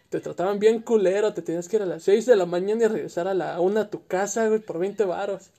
[0.10, 1.34] Te trataban bien culero.
[1.34, 3.82] Te tenías que ir a las 6 de la mañana y regresar a la una
[3.82, 5.50] a tu casa, güey, por 20 varos.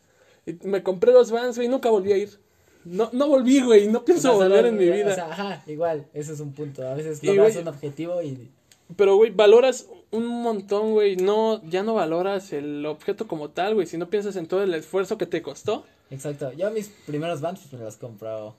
[0.47, 2.39] Y me compré los vans, güey, y nunca volví a ir.
[2.85, 5.13] no, no volví, güey, no pienso sea, volver en mi vida.
[5.13, 6.87] O sea, ajá, igual, ese es un punto.
[6.87, 8.51] A veces logras un objetivo y
[8.97, 11.17] Pero, güey, valoras un montón, güey.
[11.17, 13.87] No, ya no valoras el objeto como tal, güey.
[13.87, 15.85] Si no piensas en todo el esfuerzo que te costó.
[16.11, 16.53] Exacto.
[16.53, 18.55] Yo mis primeros Vans pues, me los compró.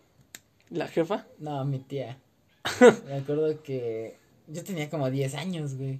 [0.70, 1.26] La jefa.
[1.40, 2.20] No, mi tía.
[3.08, 4.19] me acuerdo que
[4.52, 6.00] yo tenía como 10 años, güey.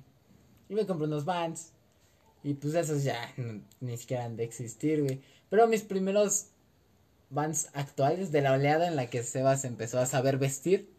[0.70, 1.72] Y me compré unos Vans.
[2.44, 5.22] Y pues esos ya no- ni siquiera han de existir, güey.
[5.50, 6.48] Pero mis primeros
[7.32, 10.90] Vans actuales de la oleada en la que Sebas empezó a saber vestir,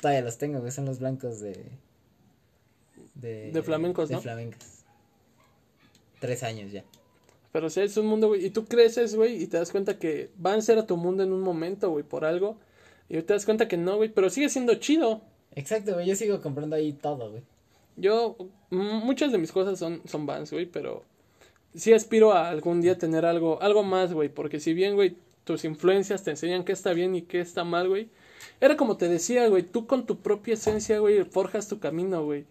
[0.00, 0.72] todavía los tengo, güey.
[0.72, 1.64] Son los blancos de.
[3.14, 4.20] De, De flamencos, de ¿no?
[4.20, 4.66] flamencos.
[6.20, 6.84] Tres años ya.
[7.52, 8.44] Pero, sea, es un mundo, güey.
[8.46, 11.40] Y tú creces, güey, y te das cuenta que Vans era tu mundo en un
[11.40, 12.58] momento, güey, por algo.
[13.08, 14.10] Y te das cuenta que no, güey.
[14.10, 15.22] Pero sigue siendo chido.
[15.56, 16.06] Exacto, güey.
[16.06, 17.42] Yo sigo comprando ahí todo, güey.
[17.96, 18.36] Yo,
[18.70, 21.02] muchas de mis cosas son, son Vans, güey, pero
[21.74, 25.64] sí aspiro a algún día tener algo, algo más, güey, porque si bien, güey, tus
[25.64, 28.10] influencias te enseñan qué está bien y qué está mal, güey,
[28.60, 32.44] era como te decía, güey, tú con tu propia esencia, güey, forjas tu camino, güey.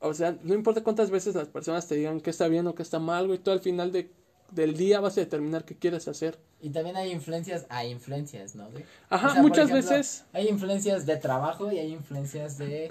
[0.00, 2.82] O sea, no importa cuántas veces las personas te digan qué está bien o qué
[2.82, 4.10] está mal, güey, tú al final de,
[4.52, 6.38] del día vas a determinar qué quieres hacer.
[6.60, 8.84] Y también hay influencias, hay influencias, ¿no, güey?
[9.10, 10.24] Ajá, O sea, por muchas ejemplo, veces.
[10.32, 12.90] Hay influencias de trabajo y hay influencias de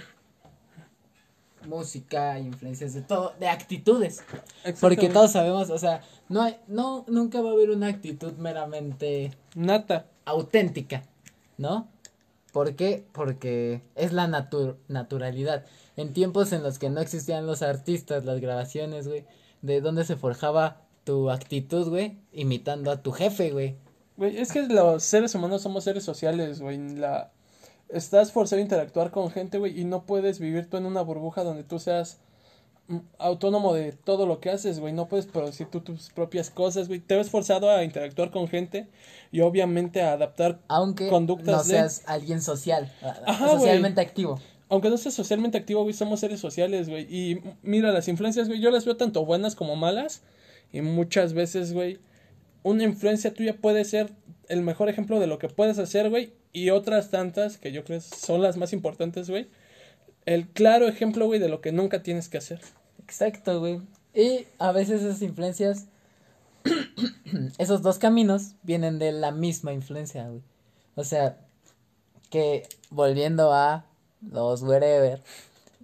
[1.67, 4.23] música, hay influencias de todo, de actitudes.
[4.79, 9.31] Porque todos sabemos, o sea, no hay, no, nunca va a haber una actitud meramente
[9.55, 10.07] Nata.
[10.25, 11.03] auténtica,
[11.57, 11.87] ¿no?
[12.51, 13.05] ¿Por qué?
[13.13, 15.65] Porque es la natu- naturalidad.
[15.95, 19.25] En tiempos en los que no existían los artistas, las grabaciones, güey,
[19.61, 23.75] de dónde se forjaba tu actitud, güey, imitando a tu jefe, güey.
[24.15, 26.77] Güey, es que los seres humanos somos seres sociales, güey.
[26.95, 27.31] La...
[27.89, 31.43] Estás forzado a interactuar con gente, güey, y no puedes vivir tú en una burbuja
[31.43, 32.19] donde tú seas
[32.87, 34.93] mm, autónomo de todo lo que haces, güey.
[34.93, 37.01] No puedes producir tú tus propias cosas, güey.
[37.01, 38.87] Te ves forzado a interactuar con gente
[39.33, 42.89] y obviamente a adaptar, Aunque Conductas no de- seas alguien social,
[43.25, 44.39] Ajá, socialmente activo.
[44.69, 47.05] aunque no seas socialmente activo, güey, somos seres sociales, güey.
[47.13, 50.21] Y mira, las influencias, güey, yo las veo tanto buenas como malas.
[50.71, 51.99] Y muchas veces, güey,
[52.63, 54.11] una influencia tuya puede ser
[54.47, 56.33] el mejor ejemplo de lo que puedes hacer, güey.
[56.53, 59.47] Y otras tantas, que yo creo son las más importantes, güey.
[60.25, 62.59] El claro ejemplo, güey, de lo que nunca tienes que hacer.
[62.99, 63.81] Exacto, güey.
[64.13, 65.87] Y a veces esas influencias,
[67.57, 70.41] esos dos caminos vienen de la misma influencia, güey.
[70.95, 71.37] O sea,
[72.29, 73.85] que volviendo a
[74.21, 75.21] los wherever,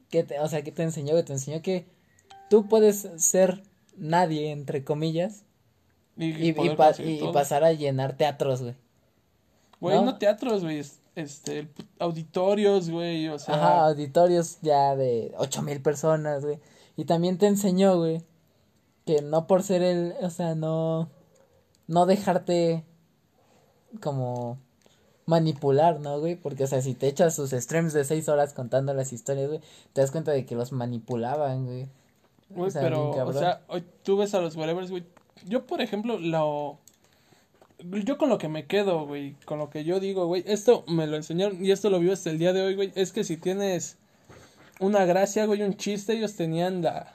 [0.10, 1.86] que te, o sea, que te enseñó, que te enseñó que
[2.50, 3.63] tú puedes ser
[3.98, 5.44] nadie, entre comillas,
[6.16, 6.94] y, y, pa-
[7.34, 8.76] pasar a llenar teatros, güey.
[9.80, 10.06] Güey, ¿no?
[10.06, 10.80] no teatros, güey.
[10.80, 11.68] es- Este,
[12.00, 13.56] auditorios, güey, o sea.
[13.56, 16.60] Ajá, auditorios ya de ocho mil personas, güey.
[16.96, 18.22] Y también te enseñó, güey,
[19.06, 21.10] que no por ser el, o sea, no,
[21.88, 22.84] no dejarte
[24.02, 24.60] como
[25.26, 26.36] manipular, ¿no, güey?
[26.36, 29.62] Porque, o sea, si te echas sus streams de seis horas contando las historias, güey,
[29.94, 31.88] te das cuenta de que los manipulaban, güey.
[32.50, 35.04] Güey, O sea, pero, o sea, hoy tú ves a los whatevers, güey.
[35.48, 36.80] Yo, por ejemplo, lo.
[37.80, 41.06] Yo con lo que me quedo, güey, con lo que yo digo, güey, esto me
[41.06, 43.38] lo enseñaron y esto lo vivo hasta el día de hoy, güey, es que si
[43.38, 43.98] tienes
[44.80, 47.14] una gracia, güey, un chiste, ellos tenían la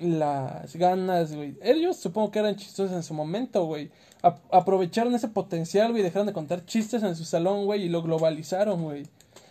[0.00, 1.56] las ganas, güey.
[1.62, 3.90] Ellos supongo que eran chistosos en su momento, güey.
[4.22, 8.02] A- aprovecharon ese potencial, güey, dejaron de contar chistes en su salón, güey, y lo
[8.02, 9.04] globalizaron, güey.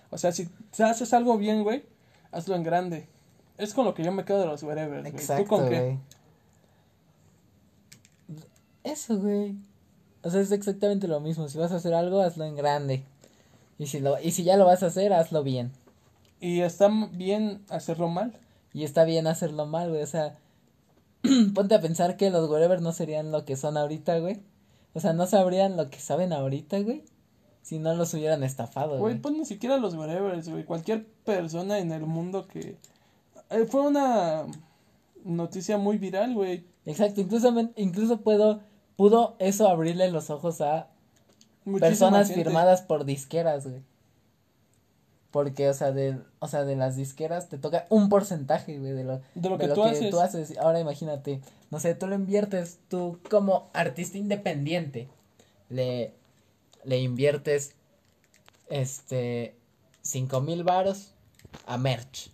[0.09, 1.83] O sea, si haces algo bien, güey,
[2.31, 3.07] hazlo en grande.
[3.57, 5.11] Es con lo que yo me quedo de los wherever, güey.
[5.11, 5.97] ¿Tú Exacto, con qué?
[8.83, 9.55] Eso, güey.
[10.23, 11.47] O sea, es exactamente lo mismo.
[11.47, 13.03] Si vas a hacer algo, hazlo en grande.
[13.79, 15.71] Y si lo, y si ya lo vas a hacer, hazlo bien.
[16.39, 18.33] Y está bien hacerlo mal.
[18.73, 20.03] Y está bien hacerlo mal, güey.
[20.03, 20.37] O sea,
[21.55, 24.39] ponte a pensar que los wherever no serían lo que son ahorita, güey.
[24.93, 27.03] O sea, no sabrían lo que saben ahorita, güey.
[27.61, 29.21] Si no los hubieran estafado, Güey, güey.
[29.21, 30.63] pues ni siquiera los wherevers, güey.
[30.63, 32.77] Cualquier persona en el mundo que...
[33.49, 34.45] Eh, fue una
[35.23, 36.63] noticia muy viral, güey.
[36.85, 38.61] Exacto, incluso, incluso puedo,
[38.95, 40.87] pudo eso abrirle los ojos a
[41.65, 42.43] Muchísima personas gente.
[42.43, 43.81] firmadas por disqueras, güey.
[45.31, 49.03] Porque, o sea, de, o sea, de las disqueras te toca un porcentaje, güey, de
[49.03, 50.09] lo, De lo que tú haces.
[50.09, 50.57] tú haces.
[50.57, 55.09] Ahora imagínate, no sé, tú lo inviertes, tú como artista independiente,
[55.69, 56.13] le,
[56.85, 57.75] le inviertes,
[58.69, 59.55] este,
[60.01, 61.11] cinco mil varos
[61.65, 62.31] a merch.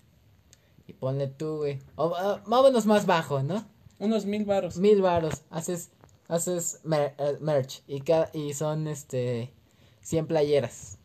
[0.88, 2.42] Y ponle tú, güey, o, ah,
[2.86, 3.66] más bajo, ¿no?
[4.00, 4.78] Unos mil varos.
[4.78, 5.92] mil varos, haces,
[6.28, 9.54] haces mer- eh, merch y, ca- y son este
[10.02, 10.98] 100 playeras.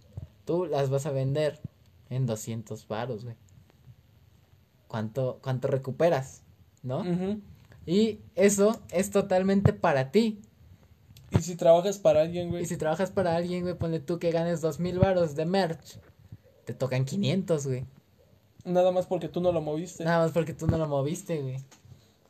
[0.44, 1.60] Tú las vas a vender
[2.10, 3.36] en 200 varos, güey.
[4.88, 6.42] ¿Cuánto, ¿Cuánto recuperas?
[6.82, 7.04] ¿No?
[7.86, 10.40] Y eso es totalmente para ti.
[11.30, 12.62] ¿Y si trabajas para alguien, güey?
[12.62, 15.98] Y si trabajas para alguien, güey, ponle tú que ganes dos mil varos de merch.
[16.64, 17.84] Te tocan 500, güey.
[18.68, 20.04] Nada más porque tú no lo moviste.
[20.04, 21.56] Nada más porque tú no lo moviste, güey.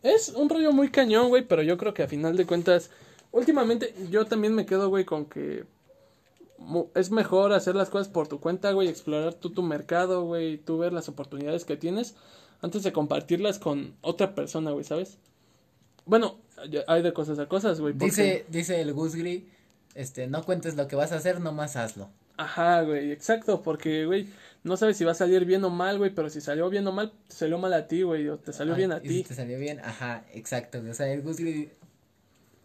[0.03, 2.91] Es un rollo muy cañón, güey, pero yo creo que a final de cuentas,
[3.33, 5.65] últimamente yo también me quedo, güey, con que
[6.95, 10.79] es mejor hacer las cosas por tu cuenta, güey, explorar tú tu mercado, güey, tú
[10.79, 12.15] ver las oportunidades que tienes
[12.61, 15.19] antes de compartirlas con otra persona, güey, ¿sabes?
[16.05, 16.39] Bueno,
[16.87, 17.95] hay de cosas a cosas, güey.
[17.95, 19.49] Dice, dice el Gusgri,
[19.95, 22.09] este, no cuentes lo que vas a hacer, nomás hazlo.
[22.37, 24.29] Ajá, güey, exacto, porque, güey,
[24.65, 26.93] no sabes si va a salir bien o mal, güey, pero si salió bien o
[26.93, 29.09] mal, te salió mal a ti, güey, o te salió bien a ti.
[29.09, 31.71] Si te salió bien, ajá, exacto, o sea, el Gus Gris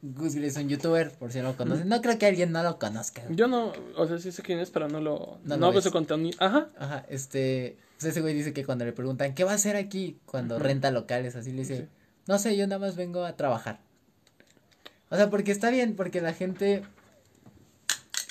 [0.03, 1.87] es un youtuber, por si no lo conocen.
[1.87, 3.23] No creo que alguien no lo conozca.
[3.29, 5.39] Yo no, o sea, sí sé quién es, pero no lo.
[5.45, 6.37] No, no veo su contenido.
[6.41, 6.67] Ajá.
[6.77, 7.77] Ajá, este.
[7.97, 10.19] Pues ese güey dice que cuando le preguntan, ¿qué va a hacer aquí?
[10.25, 11.87] Cuando renta locales, así le dice,
[12.27, 13.79] no sé, yo nada más vengo a trabajar.
[15.09, 16.83] O sea, porque está bien, porque la gente.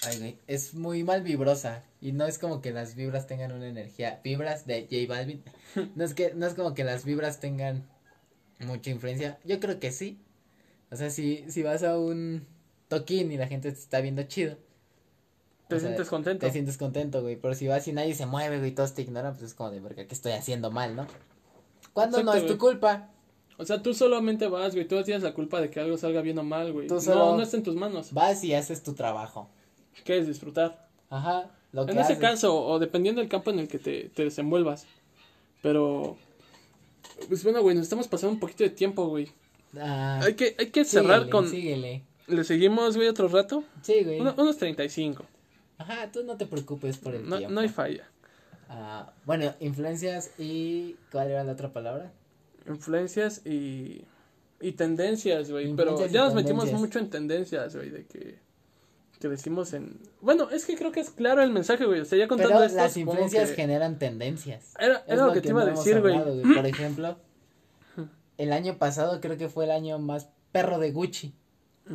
[0.05, 1.85] Ay, güey, es muy mal vibrosa.
[2.03, 4.21] Y no es como que las vibras tengan una energía.
[4.23, 5.43] Vibras de J Balvin.
[5.97, 7.89] No es que, no es como que las vibras tengan
[8.61, 9.39] mucha influencia.
[9.45, 10.21] Yo creo que sí
[10.93, 12.47] o sea, si, si vas a un
[12.89, 14.59] toquín y la gente te está viendo chido.
[15.69, 16.45] Te sientes contento.
[16.45, 17.37] Te sientes contento, güey.
[17.37, 19.71] Pero si vas y nadie se mueve, güey, y todos te ignoran, pues es como
[19.71, 21.07] de, verga, ¿qué estoy haciendo mal, no?
[21.95, 23.09] ¿Cuándo no es tu culpa?
[23.57, 24.87] O sea, tú solamente vas, güey.
[24.87, 26.89] Tú tienes la culpa de que algo salga bien o mal, güey.
[26.89, 28.13] no, no está en tus manos.
[28.13, 29.49] Vas y haces tu trabajo.
[30.05, 30.91] ¿Qué es disfrutar?
[31.09, 31.51] Ajá.
[31.73, 34.87] Lo que en ese caso, o dependiendo del campo en el que te, te desenvuelvas.
[35.63, 36.17] Pero.
[37.29, 39.31] Pues bueno, güey, nos estamos pasando un poquito de tiempo, güey.
[39.79, 41.49] Ah, hay que, hay que cerrar con.
[41.49, 42.03] Síguele.
[42.27, 43.65] ¿Le seguimos, güey, otro rato?
[43.83, 44.21] Sí, güey.
[44.21, 45.25] Uno, unos 35.
[45.79, 47.55] Ajá, tú no te preocupes por el no, tiempo.
[47.55, 48.09] No hay falla.
[48.69, 50.97] Ah, bueno, influencias y.
[51.11, 52.13] ¿Cuál era la otra palabra?
[52.67, 54.05] Influencias y.
[54.61, 55.75] Y tendencias, güey.
[55.75, 58.39] Pero ya nos metimos mucho en tendencias, güey, de que.
[59.23, 60.01] Que decimos en.
[60.21, 62.01] Bueno, es que creo que es claro el mensaje, güey.
[62.01, 64.75] O sea, ya contando Pero Las influencias generan tendencias.
[64.77, 66.19] Era, era lo, que, te iba a decir, güey.
[66.43, 67.17] Por ejemplo
[68.43, 71.35] el año pasado creo que fue el año más perro de Gucci.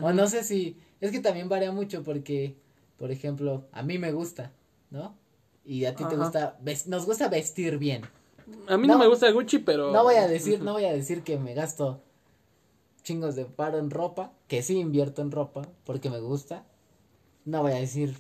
[0.02, 2.58] O no sé si, es que también varía mucho porque,
[2.98, 4.52] por ejemplo, a mí me gusta,
[4.90, 5.16] ¿no?
[5.66, 8.04] Y a ti te gusta, nos gusta vestir bien.
[8.68, 9.92] A mí no, me gusta Gucci, pero...
[9.92, 12.02] No voy a decir, no voy a decir que me gasto
[13.04, 16.66] chingos de paro en ropa, que sí invierto en ropa porque me gusta.
[17.48, 18.14] No voy a decir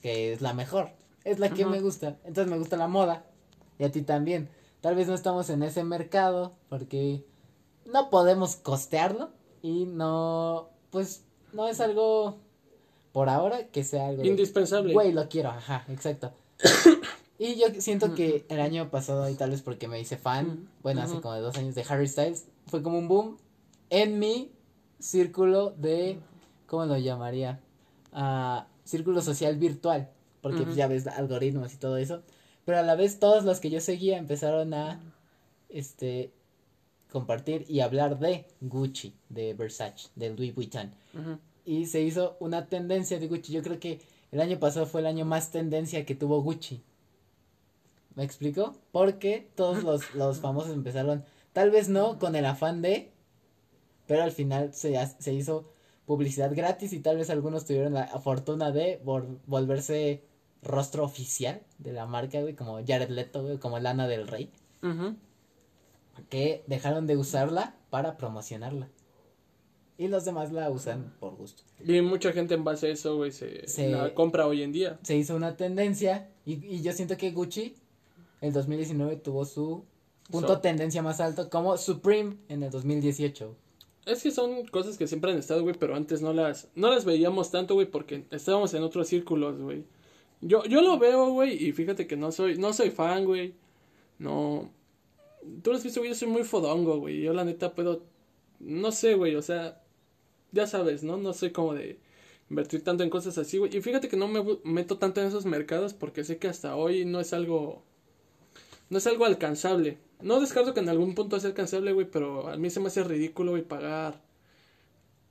[0.00, 0.88] que es la mejor,
[1.22, 2.16] es la que me gusta.
[2.24, 3.26] Entonces me gusta la moda
[3.78, 4.48] y a ti también.
[4.80, 7.22] Tal vez no estamos en ese mercado porque
[7.84, 9.28] no podemos costearlo
[9.60, 12.38] y no, pues no es algo
[13.12, 14.94] por ahora que sea algo indispensable.
[14.94, 16.32] Güey, lo quiero, ajá, exacto.
[17.38, 21.02] y yo siento que el año pasado y tal vez porque me hice fan, bueno,
[21.02, 23.36] hace como dos años de Harry Styles, fue como un boom
[23.90, 24.52] en mi
[25.00, 26.18] círculo de,
[26.66, 27.60] ¿cómo lo llamaría?
[28.16, 30.08] Uh, círculo social virtual,
[30.40, 32.22] porque pues, ya ves algoritmos y todo eso.
[32.64, 35.00] Pero a la vez todos los que yo seguía empezaron a
[35.68, 36.32] este
[37.10, 40.92] compartir y hablar de Gucci, de Versace, de Louis Vuitton.
[41.66, 43.52] Y se hizo una tendencia de Gucci.
[43.52, 44.00] Yo creo que
[44.32, 46.82] el año pasado fue el año más tendencia que tuvo Gucci.
[48.14, 48.74] ¿Me explico?
[48.92, 53.12] Porque todos los, los famosos empezaron, tal vez no con el afán de,
[54.06, 55.75] pero al final se, se hizo
[56.06, 59.00] publicidad gratis y tal vez algunos tuvieron la fortuna de
[59.46, 60.22] volverse
[60.62, 64.50] rostro oficial de la marca, güey, como Jared Leto, güey, como Lana del Rey.
[66.30, 68.88] Que dejaron de usarla para promocionarla.
[69.98, 71.62] Y los demás la usan por gusto.
[71.84, 74.98] Y mucha gente en base a eso, güey, se, la compra hoy en día.
[75.02, 77.74] Se hizo una tendencia y, y yo siento que Gucci
[78.40, 79.84] el 2019 tuvo su
[80.30, 83.56] punto tendencia más alto como Supreme en el 2018.
[84.06, 87.04] Es que son cosas que siempre han estado, güey, pero antes no las, no las
[87.04, 89.84] veíamos tanto, güey, porque estábamos en otros círculos, güey.
[90.40, 93.54] Yo, yo lo veo, güey, y fíjate que no soy, no soy fan, güey.
[94.18, 94.70] No.
[95.62, 97.22] Tú lo has visto, güey, yo soy muy fodongo, güey.
[97.22, 98.04] Yo la neta puedo.
[98.60, 99.82] No sé, güey, o sea.
[100.52, 101.16] Ya sabes, ¿no?
[101.16, 101.98] No soy como de
[102.50, 103.76] invertir tanto en cosas así, güey.
[103.76, 107.04] Y fíjate que no me meto tanto en esos mercados porque sé que hasta hoy
[107.04, 107.84] no es algo.
[108.88, 109.98] No es algo alcanzable.
[110.20, 113.04] No descarto que en algún punto sea alcanzable, güey, pero a mí se me hace
[113.04, 114.20] ridículo, güey, pagar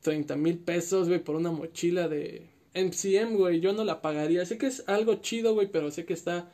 [0.02, 4.46] 30 mil pesos, güey, por una mochila de MCM, güey, yo no la pagaría.
[4.46, 6.52] Sé que es algo chido, güey, pero sé que está...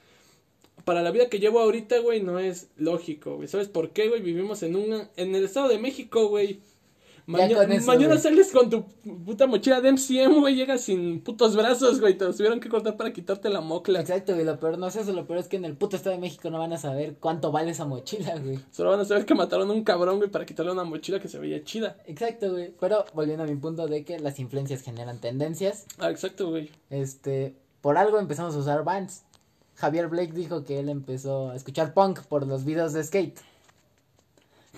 [0.86, 3.48] Para la vida que llevo ahorita, güey, no es lógico, güey.
[3.48, 4.22] ¿Sabes por qué, güey?
[4.22, 5.10] Vivimos en una...
[5.16, 6.60] En el Estado de México, güey.
[7.26, 8.84] Mañana sales con tu
[9.26, 12.98] puta mochila de MCM, güey, llegas sin putos brazos, güey, te los tuvieron que cortar
[12.98, 14.00] para quitarte la mocla.
[14.02, 16.16] Exacto, güey, lo peor no es eso, lo peor es que en el puto Estado
[16.16, 18.60] de México no van a saber cuánto vale esa mochila, güey.
[18.72, 21.28] Solo van a saber que mataron a un cabrón, güey, para quitarle una mochila que
[21.28, 21.98] se veía chida.
[22.08, 22.74] Exacto, güey.
[22.80, 26.72] Pero volviendo a mi punto de que las influencias generan tendencias, Ah, exacto, güey.
[26.90, 29.24] este, por algo empezamos a usar bands.
[29.76, 33.40] Javier Blake dijo que él empezó a escuchar punk por los videos de skate.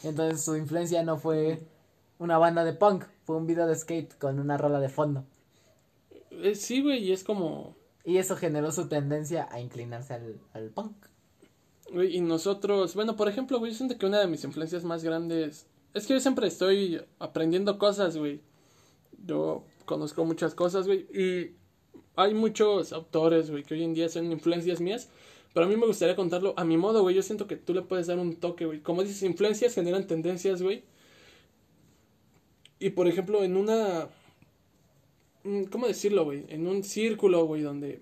[0.03, 1.59] Entonces su influencia no fue
[2.23, 5.25] una banda de punk, fue un video de skate con una rola de fondo.
[6.31, 7.75] Eh, sí, güey, y es como...
[8.05, 10.93] Y eso generó su tendencia a inclinarse al, al punk.
[11.91, 15.03] Güey, y nosotros, bueno, por ejemplo, güey, yo siento que una de mis influencias más
[15.03, 18.41] grandes es que yo siempre estoy aprendiendo cosas, güey.
[19.25, 21.55] Yo conozco muchas cosas, güey, y
[22.15, 25.09] hay muchos autores, güey, que hoy en día son influencias mías,
[25.53, 27.15] pero a mí me gustaría contarlo a mi modo, güey.
[27.15, 28.79] Yo siento que tú le puedes dar un toque, güey.
[28.81, 30.83] Como dices, influencias generan tendencias, güey.
[32.85, 34.07] Y por ejemplo, en una
[35.43, 36.45] mm, ¿cómo decirlo, güey?
[36.49, 38.01] En un círculo, güey, donde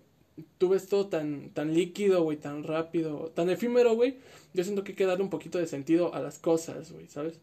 [0.58, 4.18] tú ves todo tan, tan líquido, güey, tan rápido, tan efímero, güey,
[4.54, 7.36] yo siento que hay que darle un poquito de sentido a las cosas, güey, ¿sabes?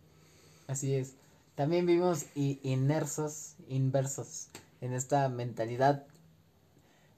[0.66, 1.14] Así es.
[1.55, 4.48] También vivimos i- inmersos, inversos
[4.81, 6.05] en esta mentalidad.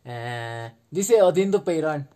[0.04, 2.08] Eh, dice Odín Dupeirón.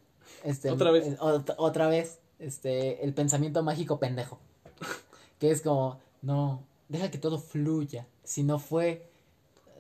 [0.43, 1.19] Este, Otra vez.
[1.19, 2.19] ot- otra vez.
[2.39, 4.39] Este, el pensamiento mágico pendejo.
[5.41, 8.07] Que es como, no, deja que todo fluya.
[8.25, 9.09] Si no fue.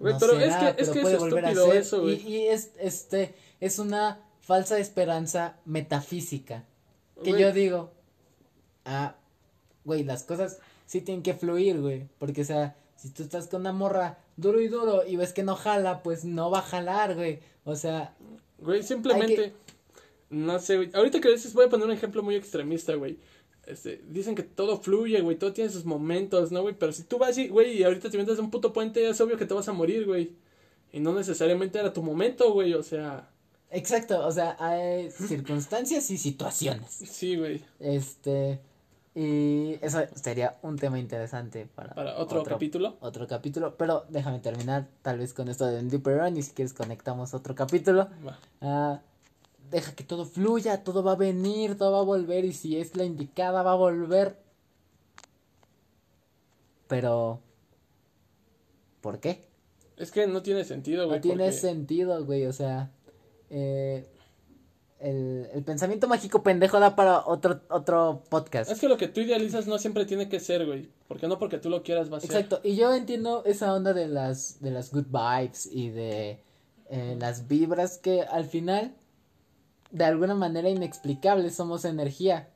[0.00, 1.76] Güey, no pero es que- es pero que puede es volver a ser.
[1.76, 6.64] eso, y, y es, este, es una falsa esperanza metafísica.
[7.22, 7.92] Que yo digo,
[8.84, 9.14] ah,
[9.84, 12.08] güey, las cosas sí tienen que fluir, güey.
[12.18, 15.42] Porque, o sea, si tú estás con una morra duro y duro y ves que
[15.44, 17.38] no jala, pues no va a jalar, güey.
[17.64, 18.14] O sea,
[18.58, 19.52] Güey, simplemente,
[20.30, 20.90] no sé, güey.
[20.94, 23.18] Ahorita que dices, voy a poner un ejemplo muy extremista, güey.
[23.66, 26.74] Este, dicen que todo fluye, güey, todo tiene sus momentos, ¿no, güey?
[26.78, 29.20] Pero si tú vas y, güey, y ahorita te metes en un puto puente, es
[29.20, 30.32] obvio que te vas a morir, güey.
[30.92, 33.28] Y no necesariamente era tu momento, güey, o sea,
[33.70, 36.90] exacto, o sea, hay circunstancias y situaciones.
[36.90, 37.64] sí, güey.
[37.80, 38.60] Este,
[39.14, 42.96] y eso sería un tema interesante para, Para otro, capítulo.
[43.00, 46.74] Otro capítulo, pero déjame terminar tal vez con esto de Deeper Run y si quieres
[46.74, 48.08] conectamos otro capítulo.
[48.60, 49.00] Ah,
[49.74, 52.96] deja que todo fluya, todo va a venir, todo va a volver y si es
[52.96, 54.38] la indicada va a volver.
[56.88, 57.40] Pero,
[59.00, 59.44] ¿por qué?
[59.96, 61.18] Es que no tiene sentido, güey.
[61.18, 62.90] No tiene porque- sentido, güey, o sea,
[63.50, 64.06] eh,
[65.00, 68.70] el, el pensamiento mágico pendejo da para otro, otro podcast.
[68.70, 70.88] Es que lo que tú idealizas no siempre tiene que ser, güey.
[71.08, 72.30] Porque no porque tú lo quieras va a ser.
[72.30, 76.40] Exacto, y yo entiendo esa onda de las, de las good vibes y de
[76.90, 78.94] eh, las vibras que al final,
[79.94, 82.50] de alguna manera inexplicable, somos energía.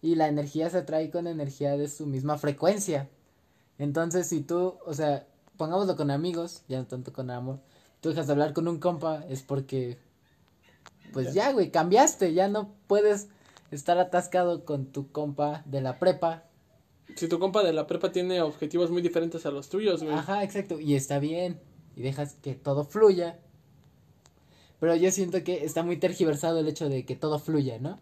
[0.00, 3.10] Y la energía se atrae con energía de su misma frecuencia.
[3.78, 5.26] Entonces, si tú, o sea,
[5.58, 7.60] pongámoslo con amigos, ya no tanto con amor,
[8.00, 9.98] tú dejas de hablar con un compa, es porque,
[11.12, 13.28] pues ya, güey, cambiaste, ya no puedes
[13.70, 16.44] estar atascado con tu compa de la prepa
[17.16, 20.14] Si tu compa de la prepa tiene objetivos muy diferentes a los tuyos, güey.
[20.14, 20.80] Ajá, exacto.
[20.80, 21.60] Y está bien.
[21.96, 23.38] Y dejas que todo fluya.
[24.82, 28.00] Pero yo siento que está muy tergiversado el hecho de que todo fluya, ¿no?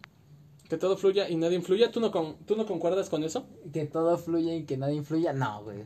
[0.67, 1.91] Que todo fluya y nadie influya.
[1.91, 3.45] ¿Tú no, con, ¿Tú no concuerdas con eso?
[3.71, 5.31] Que todo fluya y que nada influya.
[5.31, 5.85] No, güey.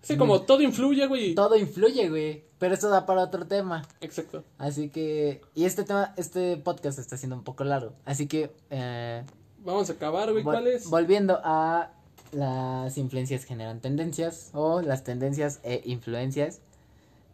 [0.00, 1.34] Sí, como todo influye, güey.
[1.34, 2.44] Todo influye, güey.
[2.58, 3.86] Pero eso da para otro tema.
[4.00, 4.42] Exacto.
[4.56, 5.42] Así que.
[5.54, 7.92] Y este tema, este podcast está siendo un poco largo.
[8.06, 8.50] Así que.
[8.70, 9.22] Eh,
[9.58, 10.42] Vamos a acabar, güey.
[10.42, 10.88] ¿Cuál es?
[10.88, 11.90] Volviendo a
[12.32, 14.48] las influencias generan tendencias.
[14.54, 16.62] O las tendencias e influencias.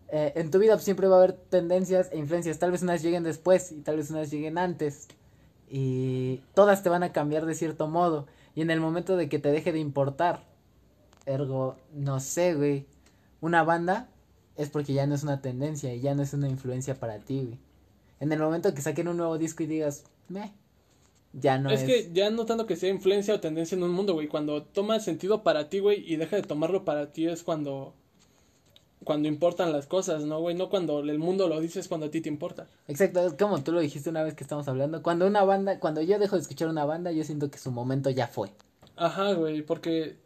[0.08, 2.58] Eh, en tu vida siempre va a haber tendencias e influencias.
[2.58, 5.08] Tal vez unas lleguen después y tal vez unas lleguen antes.
[5.68, 8.26] Y todas te van a cambiar de cierto modo.
[8.54, 10.44] Y en el momento de que te deje de importar,
[11.26, 12.86] ergo, no sé, güey,
[13.40, 14.08] una banda
[14.56, 17.44] es porque ya no es una tendencia y ya no es una influencia para ti,
[17.44, 17.58] güey.
[18.18, 20.52] En el momento que saquen un nuevo disco y digas, meh,
[21.34, 21.82] ya no es.
[21.82, 24.28] es que ya no tanto que sea influencia o tendencia en un mundo, güey.
[24.28, 27.94] Cuando toma sentido para ti, güey, y deja de tomarlo para ti es cuando.
[29.04, 30.56] Cuando importan las cosas, ¿no, güey?
[30.56, 32.66] No cuando el mundo lo dice, es cuando a ti te importa.
[32.88, 35.02] Exacto, es como tú lo dijiste una vez que estamos hablando.
[35.02, 38.10] Cuando una banda, cuando yo dejo de escuchar una banda, yo siento que su momento
[38.10, 38.50] ya fue.
[38.96, 40.16] Ajá, güey, porque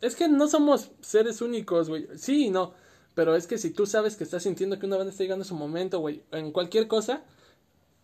[0.00, 2.06] es que no somos seres únicos, güey.
[2.16, 2.72] Sí y no,
[3.14, 5.48] pero es que si tú sabes que estás sintiendo que una banda está llegando a
[5.48, 7.22] su momento, güey, en cualquier cosa,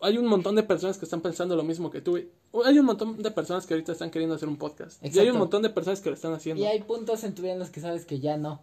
[0.01, 2.29] hay un montón de personas que están pensando lo mismo que tú, güey.
[2.65, 5.01] Hay un montón de personas que ahorita están queriendo hacer un podcast.
[5.01, 5.33] Y hay Exacto.
[5.33, 6.61] un montón de personas que lo están haciendo.
[6.61, 8.61] Y hay puntos en tu vida en los que sabes que ya no.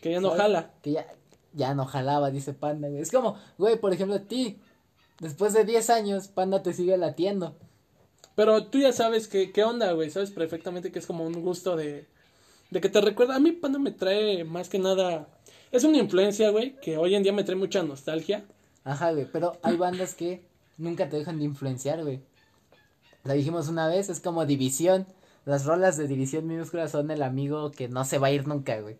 [0.00, 0.42] Que ya no ¿sabes?
[0.42, 0.70] jala.
[0.82, 1.06] Que ya,
[1.52, 3.02] ya no jalaba, dice Panda, güey.
[3.02, 4.58] Es como, güey, por ejemplo, a ti,
[5.20, 7.56] después de 10 años, Panda te sigue latiendo.
[8.34, 10.10] Pero tú ya sabes que, qué onda, güey.
[10.10, 12.06] Sabes perfectamente que es como un gusto de,
[12.70, 15.28] De que te recuerda, a mí Panda me trae más que nada,
[15.72, 18.44] es una influencia, güey, que hoy en día me trae mucha nostalgia.
[18.84, 20.42] Ajá, güey, pero hay bandas que
[20.78, 22.20] nunca te dejan de influenciar, güey.
[23.24, 25.06] La dijimos una vez, es como división.
[25.44, 28.80] Las rolas de división minúscula son el amigo que no se va a ir nunca,
[28.80, 28.96] güey.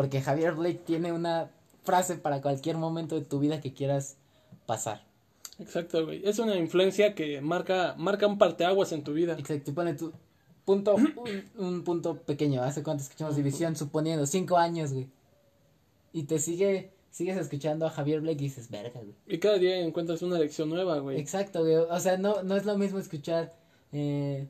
[0.00, 1.50] Porque Javier Blake tiene una
[1.82, 4.16] frase para cualquier momento de tu vida que quieras
[4.64, 5.04] pasar.
[5.58, 6.26] Exacto, güey.
[6.26, 9.36] Es una influencia que marca, marca un parteaguas en tu vida.
[9.38, 10.10] Exacto, y pone tu
[10.64, 12.62] punto, un, un punto pequeño.
[12.62, 13.76] ¿Hace cuánto escuchamos división?
[13.76, 15.06] Suponiendo, cinco años, güey.
[16.14, 19.14] Y te sigue, sigues escuchando a Javier Blake y dices, verga, güey.
[19.26, 21.20] Y cada día encuentras una lección nueva, güey.
[21.20, 21.74] Exacto, güey.
[21.74, 23.54] O sea, no, no es lo mismo escuchar,
[23.92, 24.48] eh,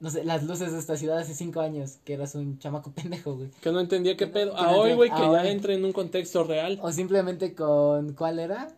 [0.00, 3.36] no sé, las luces de esta ciudad hace cinco años, que eras un chamaco pendejo,
[3.36, 3.50] güey.
[3.60, 4.56] Que no entendía qué pedo.
[4.56, 5.48] A hoy, güey, que ya hoy.
[5.48, 6.78] entra en un contexto real.
[6.82, 8.68] O simplemente con, ¿cuál era?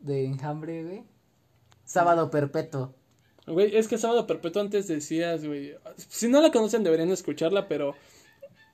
[0.00, 1.04] De enjambre, güey.
[1.84, 2.92] Sábado perpetuo.
[3.46, 5.74] Güey, es que Sábado Perpetuo antes decías, güey.
[5.96, 7.94] Si no la conocen deberían escucharla, pero...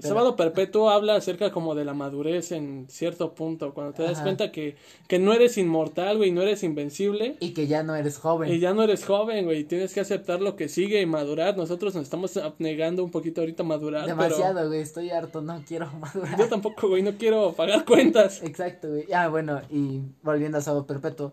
[0.08, 3.72] Sábado Perpetuo habla acerca como de la madurez en cierto punto.
[3.74, 4.22] Cuando te das Ajá.
[4.24, 4.76] cuenta que,
[5.08, 7.36] que no eres inmortal, güey, no eres invencible.
[7.40, 8.52] Y que ya no eres joven.
[8.52, 9.64] Y ya no eres joven, güey.
[9.64, 11.56] Tienes que aceptar lo que sigue y madurar.
[11.56, 14.06] Nosotros nos estamos negando un poquito ahorita a madurar.
[14.06, 14.80] Demasiado, güey.
[14.80, 16.38] Estoy harto, no quiero madurar.
[16.38, 17.02] Yo tampoco, güey.
[17.02, 18.42] No quiero pagar cuentas.
[18.42, 19.06] Exacto, güey.
[19.12, 21.32] Ah, bueno, y volviendo a Sábado Perpetuo.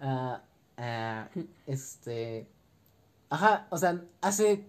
[0.00, 0.42] ah,
[0.76, 1.28] ah,
[1.66, 2.46] este.
[3.30, 4.64] Ajá, o sea, hace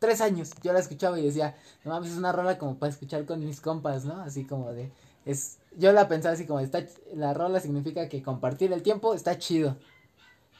[0.00, 3.24] tres años yo la escuchaba y decía, no mames, es una rola como para escuchar
[3.26, 4.20] con mis compas, ¿no?
[4.22, 4.90] Así como de.
[5.24, 6.84] es Yo la pensaba así como, está,
[7.14, 9.76] la rola significa que compartir el tiempo está chido.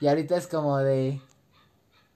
[0.01, 1.21] Y ahorita es como de.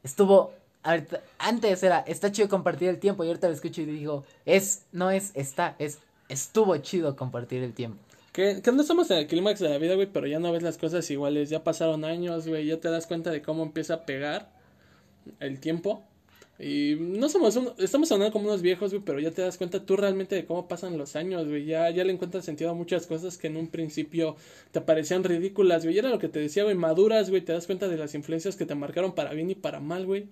[0.05, 0.53] Estuvo.
[0.83, 3.25] ahorita- antes era, está chido compartir el tiempo.
[3.25, 5.99] Y ahorita lo escucho y digo, es, no es, está, es,
[6.29, 7.99] estuvo chido compartir el tiempo.
[8.33, 10.62] Que, que no estamos en el clímax de la vida, güey, pero ya no ves
[10.62, 11.51] las cosas iguales.
[11.51, 12.66] Ya pasaron años, güey.
[12.66, 14.51] Ya te das cuenta de cómo empieza a pegar
[15.41, 16.03] el tiempo.
[16.59, 19.85] Y no somos un, estamos hablando como unos viejos, güey, pero ya te das cuenta
[19.85, 21.65] tú realmente de cómo pasan los años, güey.
[21.65, 24.37] Ya, ya le encuentras sentido a muchas cosas que en un principio
[24.71, 25.97] te parecían ridículas, güey.
[25.97, 27.43] Y era lo que te decía, güey, maduras, güey.
[27.43, 30.29] Te das cuenta de las influencias que te marcaron para bien y para mal, güey.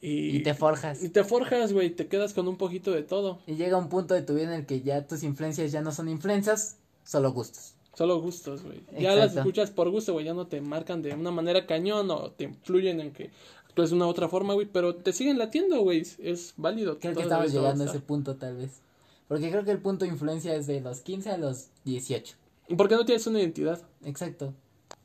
[0.00, 1.04] Y, Y te forjas.
[1.04, 1.90] y te forjas, güey.
[1.90, 3.40] Te quedas con un poquito de todo.
[3.46, 5.92] Y llega un punto de tu vida en el que ya tus influencias ya no
[5.92, 7.74] son influencias, solo gustos.
[7.94, 8.80] Solo gustos, güey.
[8.98, 10.24] Ya las escuchas por gusto, güey.
[10.24, 13.30] Ya no te marcan de una manera cañón o te influyen en que
[13.70, 14.66] actúes de una otra forma, güey.
[14.66, 16.00] Pero te siguen latiendo, güey.
[16.00, 16.98] Es- Es válido.
[16.98, 18.82] Creo que estamos llegando a ese punto tal vez.
[19.28, 22.36] Porque creo que el punto de influencia es de los 15 a los 18.
[22.68, 23.80] ¿Y por qué no tienes una identidad?
[24.04, 24.52] Exacto.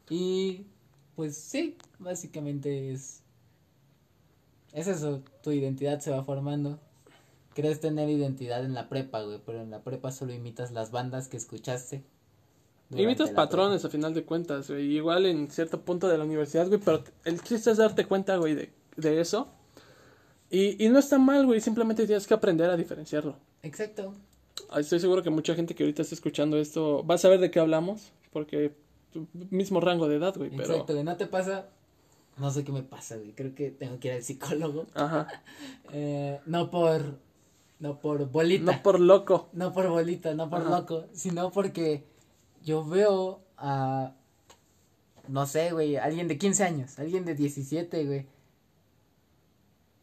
[0.09, 0.66] Y
[1.16, 3.22] pues sí, básicamente es...
[4.74, 6.80] Es eso, tu identidad se va formando.
[7.53, 11.28] Crees tener identidad en la prepa, güey, pero en la prepa solo imitas las bandas
[11.30, 12.03] que escuchaste.
[12.91, 14.95] Imitas patrones a final de cuentas, güey.
[14.95, 16.79] Igual en cierto punto de la universidad, güey.
[16.79, 19.47] Pero el chiste es darte cuenta, güey, de, de eso.
[20.51, 21.59] Y, y no está mal, güey.
[21.61, 23.36] Simplemente tienes que aprender a diferenciarlo.
[23.63, 24.13] Exacto.
[24.69, 27.49] Ah, Estoy seguro que mucha gente que ahorita está escuchando esto va a saber de
[27.49, 28.11] qué hablamos.
[28.31, 28.75] Porque
[29.49, 30.51] mismo rango de edad, güey.
[30.51, 30.63] Pero.
[30.63, 31.67] Exacto, güey, ¿no te pasa?
[32.38, 33.31] No sé qué me pasa, güey.
[33.33, 34.86] Creo que tengo que ir al psicólogo.
[34.93, 35.27] Ajá.
[35.91, 37.01] Eh, no por...
[37.79, 38.71] No por bolita.
[38.71, 39.49] No por loco.
[39.53, 40.69] No por bolita, no por Ajá.
[40.69, 42.03] loco, sino porque
[42.66, 44.13] yo veo a,
[45.30, 48.26] no sé, güey, alguien de 15 años, alguien de 17, güey.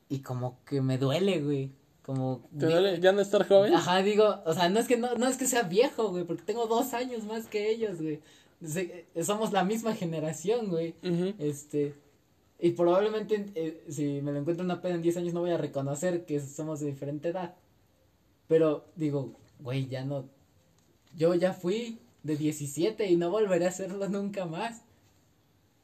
[0.08, 1.72] Y como que me duele, güey.
[2.02, 2.42] Como...
[2.58, 3.74] ¿Te duele ya no estar joven?
[3.74, 6.42] Ajá, digo, o sea, no es que no, no es que sea viejo, güey, porque
[6.42, 8.20] tengo dos años más que ellos, güey.
[8.64, 10.94] Se- eh, somos la misma generación, güey.
[11.38, 11.94] Este,
[12.58, 15.56] y probablemente eh, si me lo encuentro una peda en 10 años no voy a
[15.58, 17.54] reconocer que somos de diferente edad.
[18.48, 20.24] Pero digo, güey, ya no.
[21.16, 24.82] Yo ya fui de 17 y no volveré a hacerlo nunca más.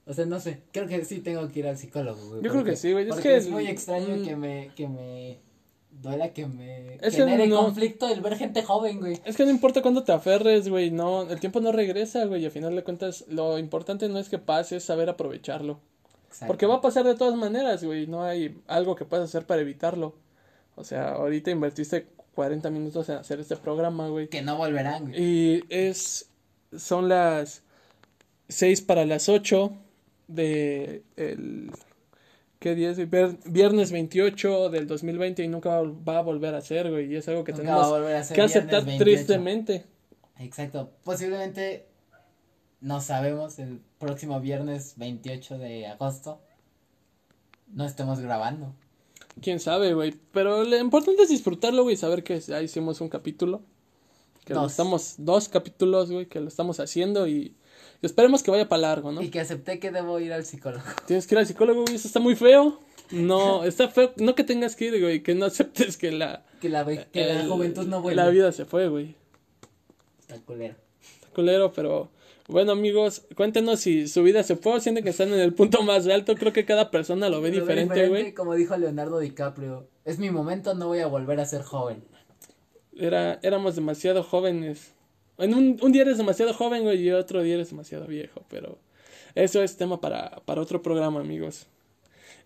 [0.06, 2.42] O sea, no sé, creo que sí tengo que ir al psicólogo, güey.
[2.42, 4.24] Yo creo que sí, güey, es que es muy extraño mm.
[4.24, 5.38] que me, que me
[5.90, 9.20] duela que me Es que genere no- conflicto el ver gente joven, güey.
[9.24, 12.46] Es que no importa cuándo te aferres, güey, no, el tiempo no regresa, güey, y
[12.46, 15.78] al final de cuentas lo importante no es que pase, es saber aprovecharlo.
[16.28, 16.46] Exacto.
[16.46, 19.60] Porque va a pasar de todas maneras, güey, no hay algo que puedas hacer para
[19.60, 20.14] evitarlo.
[20.76, 22.06] O sea, ahorita invertiste
[22.38, 24.28] 40 minutos en hacer este programa, güey.
[24.28, 25.20] Que no volverán, güey.
[25.20, 26.30] Y es,
[26.76, 27.64] son las
[28.46, 29.72] 6 para las 8
[30.28, 31.72] de el,
[32.60, 32.98] ¿qué día es?
[33.44, 37.42] Viernes 28 del 2020 y nunca va, a volver a ser, güey, y es algo
[37.42, 39.04] que Nunca tenemos a a que aceptar 28.
[39.04, 39.84] tristemente.
[40.38, 40.92] Exacto.
[41.02, 41.86] Posiblemente,
[42.80, 46.40] no sabemos, el próximo viernes 28 de agosto
[47.66, 48.76] no estemos grabando.
[49.42, 50.14] Quién sabe, güey.
[50.32, 51.96] Pero lo importante es disfrutarlo, güey.
[51.96, 53.62] Saber que ya hicimos un capítulo.
[54.44, 57.54] Que lo estamos, dos capítulos, güey, que lo estamos haciendo y,
[58.00, 59.20] y esperemos que vaya para largo, ¿no?
[59.20, 60.82] Y que acepté que debo ir al psicólogo.
[61.06, 61.96] Tienes que ir al psicólogo, güey.
[61.96, 62.80] Eso está muy feo.
[63.10, 64.12] No, está feo.
[64.16, 65.22] No que tengas que ir, güey.
[65.22, 68.16] Que no aceptes que la, Que la, que la El- juventud no vuelve.
[68.16, 69.16] La vida se fue, güey.
[70.20, 70.74] Está culero.
[71.14, 72.10] Está culero, pero
[72.48, 75.82] bueno, amigos, cuéntenos si su vida se fue o sienten que están en el punto
[75.82, 76.34] más alto.
[76.34, 78.32] Creo que cada persona lo ve Lo diferente, güey.
[78.32, 82.02] Como dijo Leonardo DiCaprio, es mi momento, no voy a volver a ser joven.
[82.96, 84.94] Era, éramos demasiado jóvenes.
[85.36, 88.78] En un, un día eres demasiado joven, güey, y otro día eres demasiado viejo, pero
[89.34, 91.66] eso es tema para, para otro programa, amigos.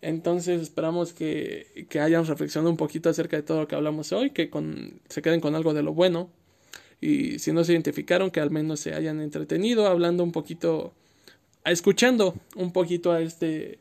[0.01, 4.31] Entonces esperamos que, que hayan reflexionado un poquito acerca de todo lo que hablamos hoy,
[4.31, 6.29] que con, se queden con algo de lo bueno.
[7.03, 10.95] Y si no se identificaron, que al menos se hayan entretenido hablando un poquito,
[11.65, 13.79] escuchando un poquito a este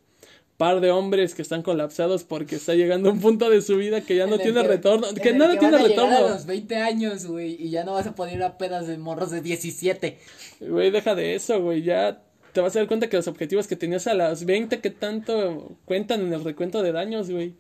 [0.57, 4.15] par de hombres que están colapsados porque está llegando un punto de su vida que
[4.15, 6.27] ya no tiene que- retorno, que nada que tiene van a llegar retorno.
[6.27, 8.97] a los 20 años, güey, y ya no vas a poder ir a pedas de
[8.97, 10.17] morros de 17.
[10.59, 11.81] Güey, deja de eso, güey.
[11.83, 12.21] Ya
[12.53, 15.77] te vas a dar cuenta que los objetivos que tenías a las 20 que tanto
[15.85, 17.53] cuentan en el recuento de daños, güey.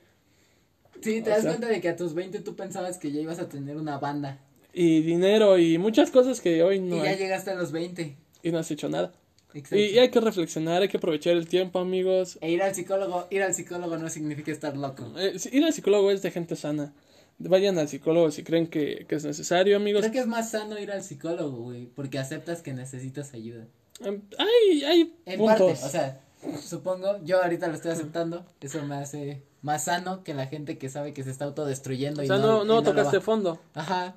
[1.01, 3.19] Sí, te O das sea- cuenta de que a tus 20 tú pensabas que ya
[3.21, 4.37] ibas a tener una banda.
[4.73, 7.17] Y dinero y muchas cosas que hoy no y ya hay.
[7.17, 8.15] llegaste a los 20.
[8.43, 9.11] Y no has hecho nada.
[9.53, 9.75] Exacto.
[9.77, 12.37] Y, y hay que reflexionar, hay que aprovechar el tiempo, amigos.
[12.41, 15.11] E ir al psicólogo, ir al psicólogo no significa estar loco.
[15.17, 16.93] Eh, ir al psicólogo es de gente sana.
[17.37, 20.01] Vayan al psicólogo si creen que, que es necesario, amigos.
[20.01, 23.67] Creo que es más sano ir al psicólogo, güey, porque aceptas que necesitas ayuda.
[24.05, 25.79] Eh, Hay, hay En puntos.
[25.79, 26.21] parte, o sea,
[26.61, 30.87] supongo, yo ahorita lo estoy aceptando, eso me hace más sano que la gente que
[30.89, 33.59] sabe que se está autodestruyendo O y sea, no, no, y no lo tocaste fondo.
[33.73, 34.15] Ajá.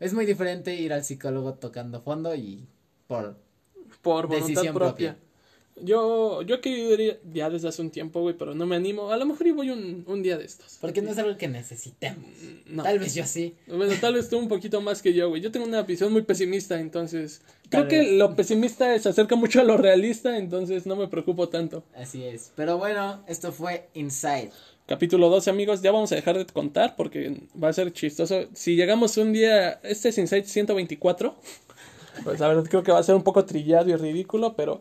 [0.00, 2.66] Es muy diferente ir al psicólogo tocando fondo y
[4.02, 5.14] por Decisión propia.
[5.14, 5.16] propia.
[5.82, 9.12] Yo, yo que iría ya desde hace un tiempo, güey, pero no me animo.
[9.12, 10.78] A lo mejor y voy un, un día de estos.
[10.80, 12.24] porque no es algo que necesitemos.
[12.64, 12.82] No.
[12.82, 13.54] Tal vez yo sí.
[13.66, 15.42] Bueno, tal vez tú un poquito más que yo, güey.
[15.42, 17.42] Yo tengo una visión muy pesimista, entonces.
[17.68, 21.50] Tal Creo que lo pesimista se acerca mucho a lo realista, entonces no me preocupo
[21.50, 21.84] tanto.
[21.94, 22.52] Así es.
[22.56, 24.52] Pero bueno, esto fue Inside.
[24.86, 28.46] Capítulo 12, amigos, ya vamos a dejar de contar porque va a ser chistoso.
[28.54, 31.34] Si llegamos un día, este es Insight 124,
[32.22, 34.80] pues la verdad creo que va a ser un poco trillado y ridículo, pero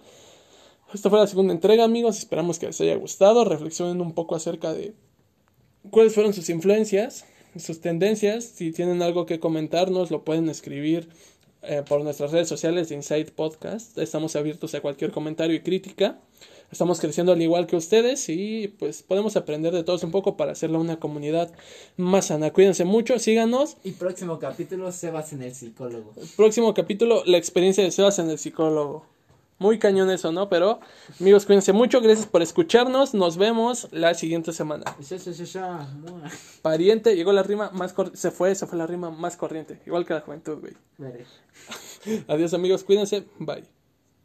[0.93, 2.19] esta fue la segunda entrega, amigos.
[2.19, 3.45] Esperamos que les haya gustado.
[3.45, 4.93] Reflexionen un poco acerca de
[5.89, 7.25] cuáles fueron sus influencias,
[7.57, 8.43] sus tendencias.
[8.43, 11.09] Si tienen algo que comentarnos, lo pueden escribir
[11.63, 13.97] eh, por nuestras redes sociales de Insight Podcast.
[13.97, 16.19] Estamos abiertos a cualquier comentario y crítica.
[16.72, 20.51] Estamos creciendo al igual que ustedes y pues podemos aprender de todos un poco para
[20.51, 21.51] hacerla una comunidad
[21.97, 22.51] más sana.
[22.51, 23.78] Cuídense mucho, síganos.
[23.84, 26.13] Y próximo capítulo, Sebas en el psicólogo.
[26.36, 29.05] Próximo capítulo, la experiencia de Sebas en el psicólogo.
[29.57, 30.49] Muy cañón eso, ¿no?
[30.49, 30.82] Pero
[31.20, 33.13] amigos, cuídense mucho, gracias por escucharnos.
[33.13, 34.84] Nos vemos la siguiente semana.
[36.61, 38.20] Pariente, llegó la rima más corriente.
[38.20, 39.80] Se fue, se fue la rima más corriente.
[39.86, 40.74] Igual que la juventud, güey.
[42.28, 43.24] Adiós amigos, cuídense.
[43.39, 43.63] Bye.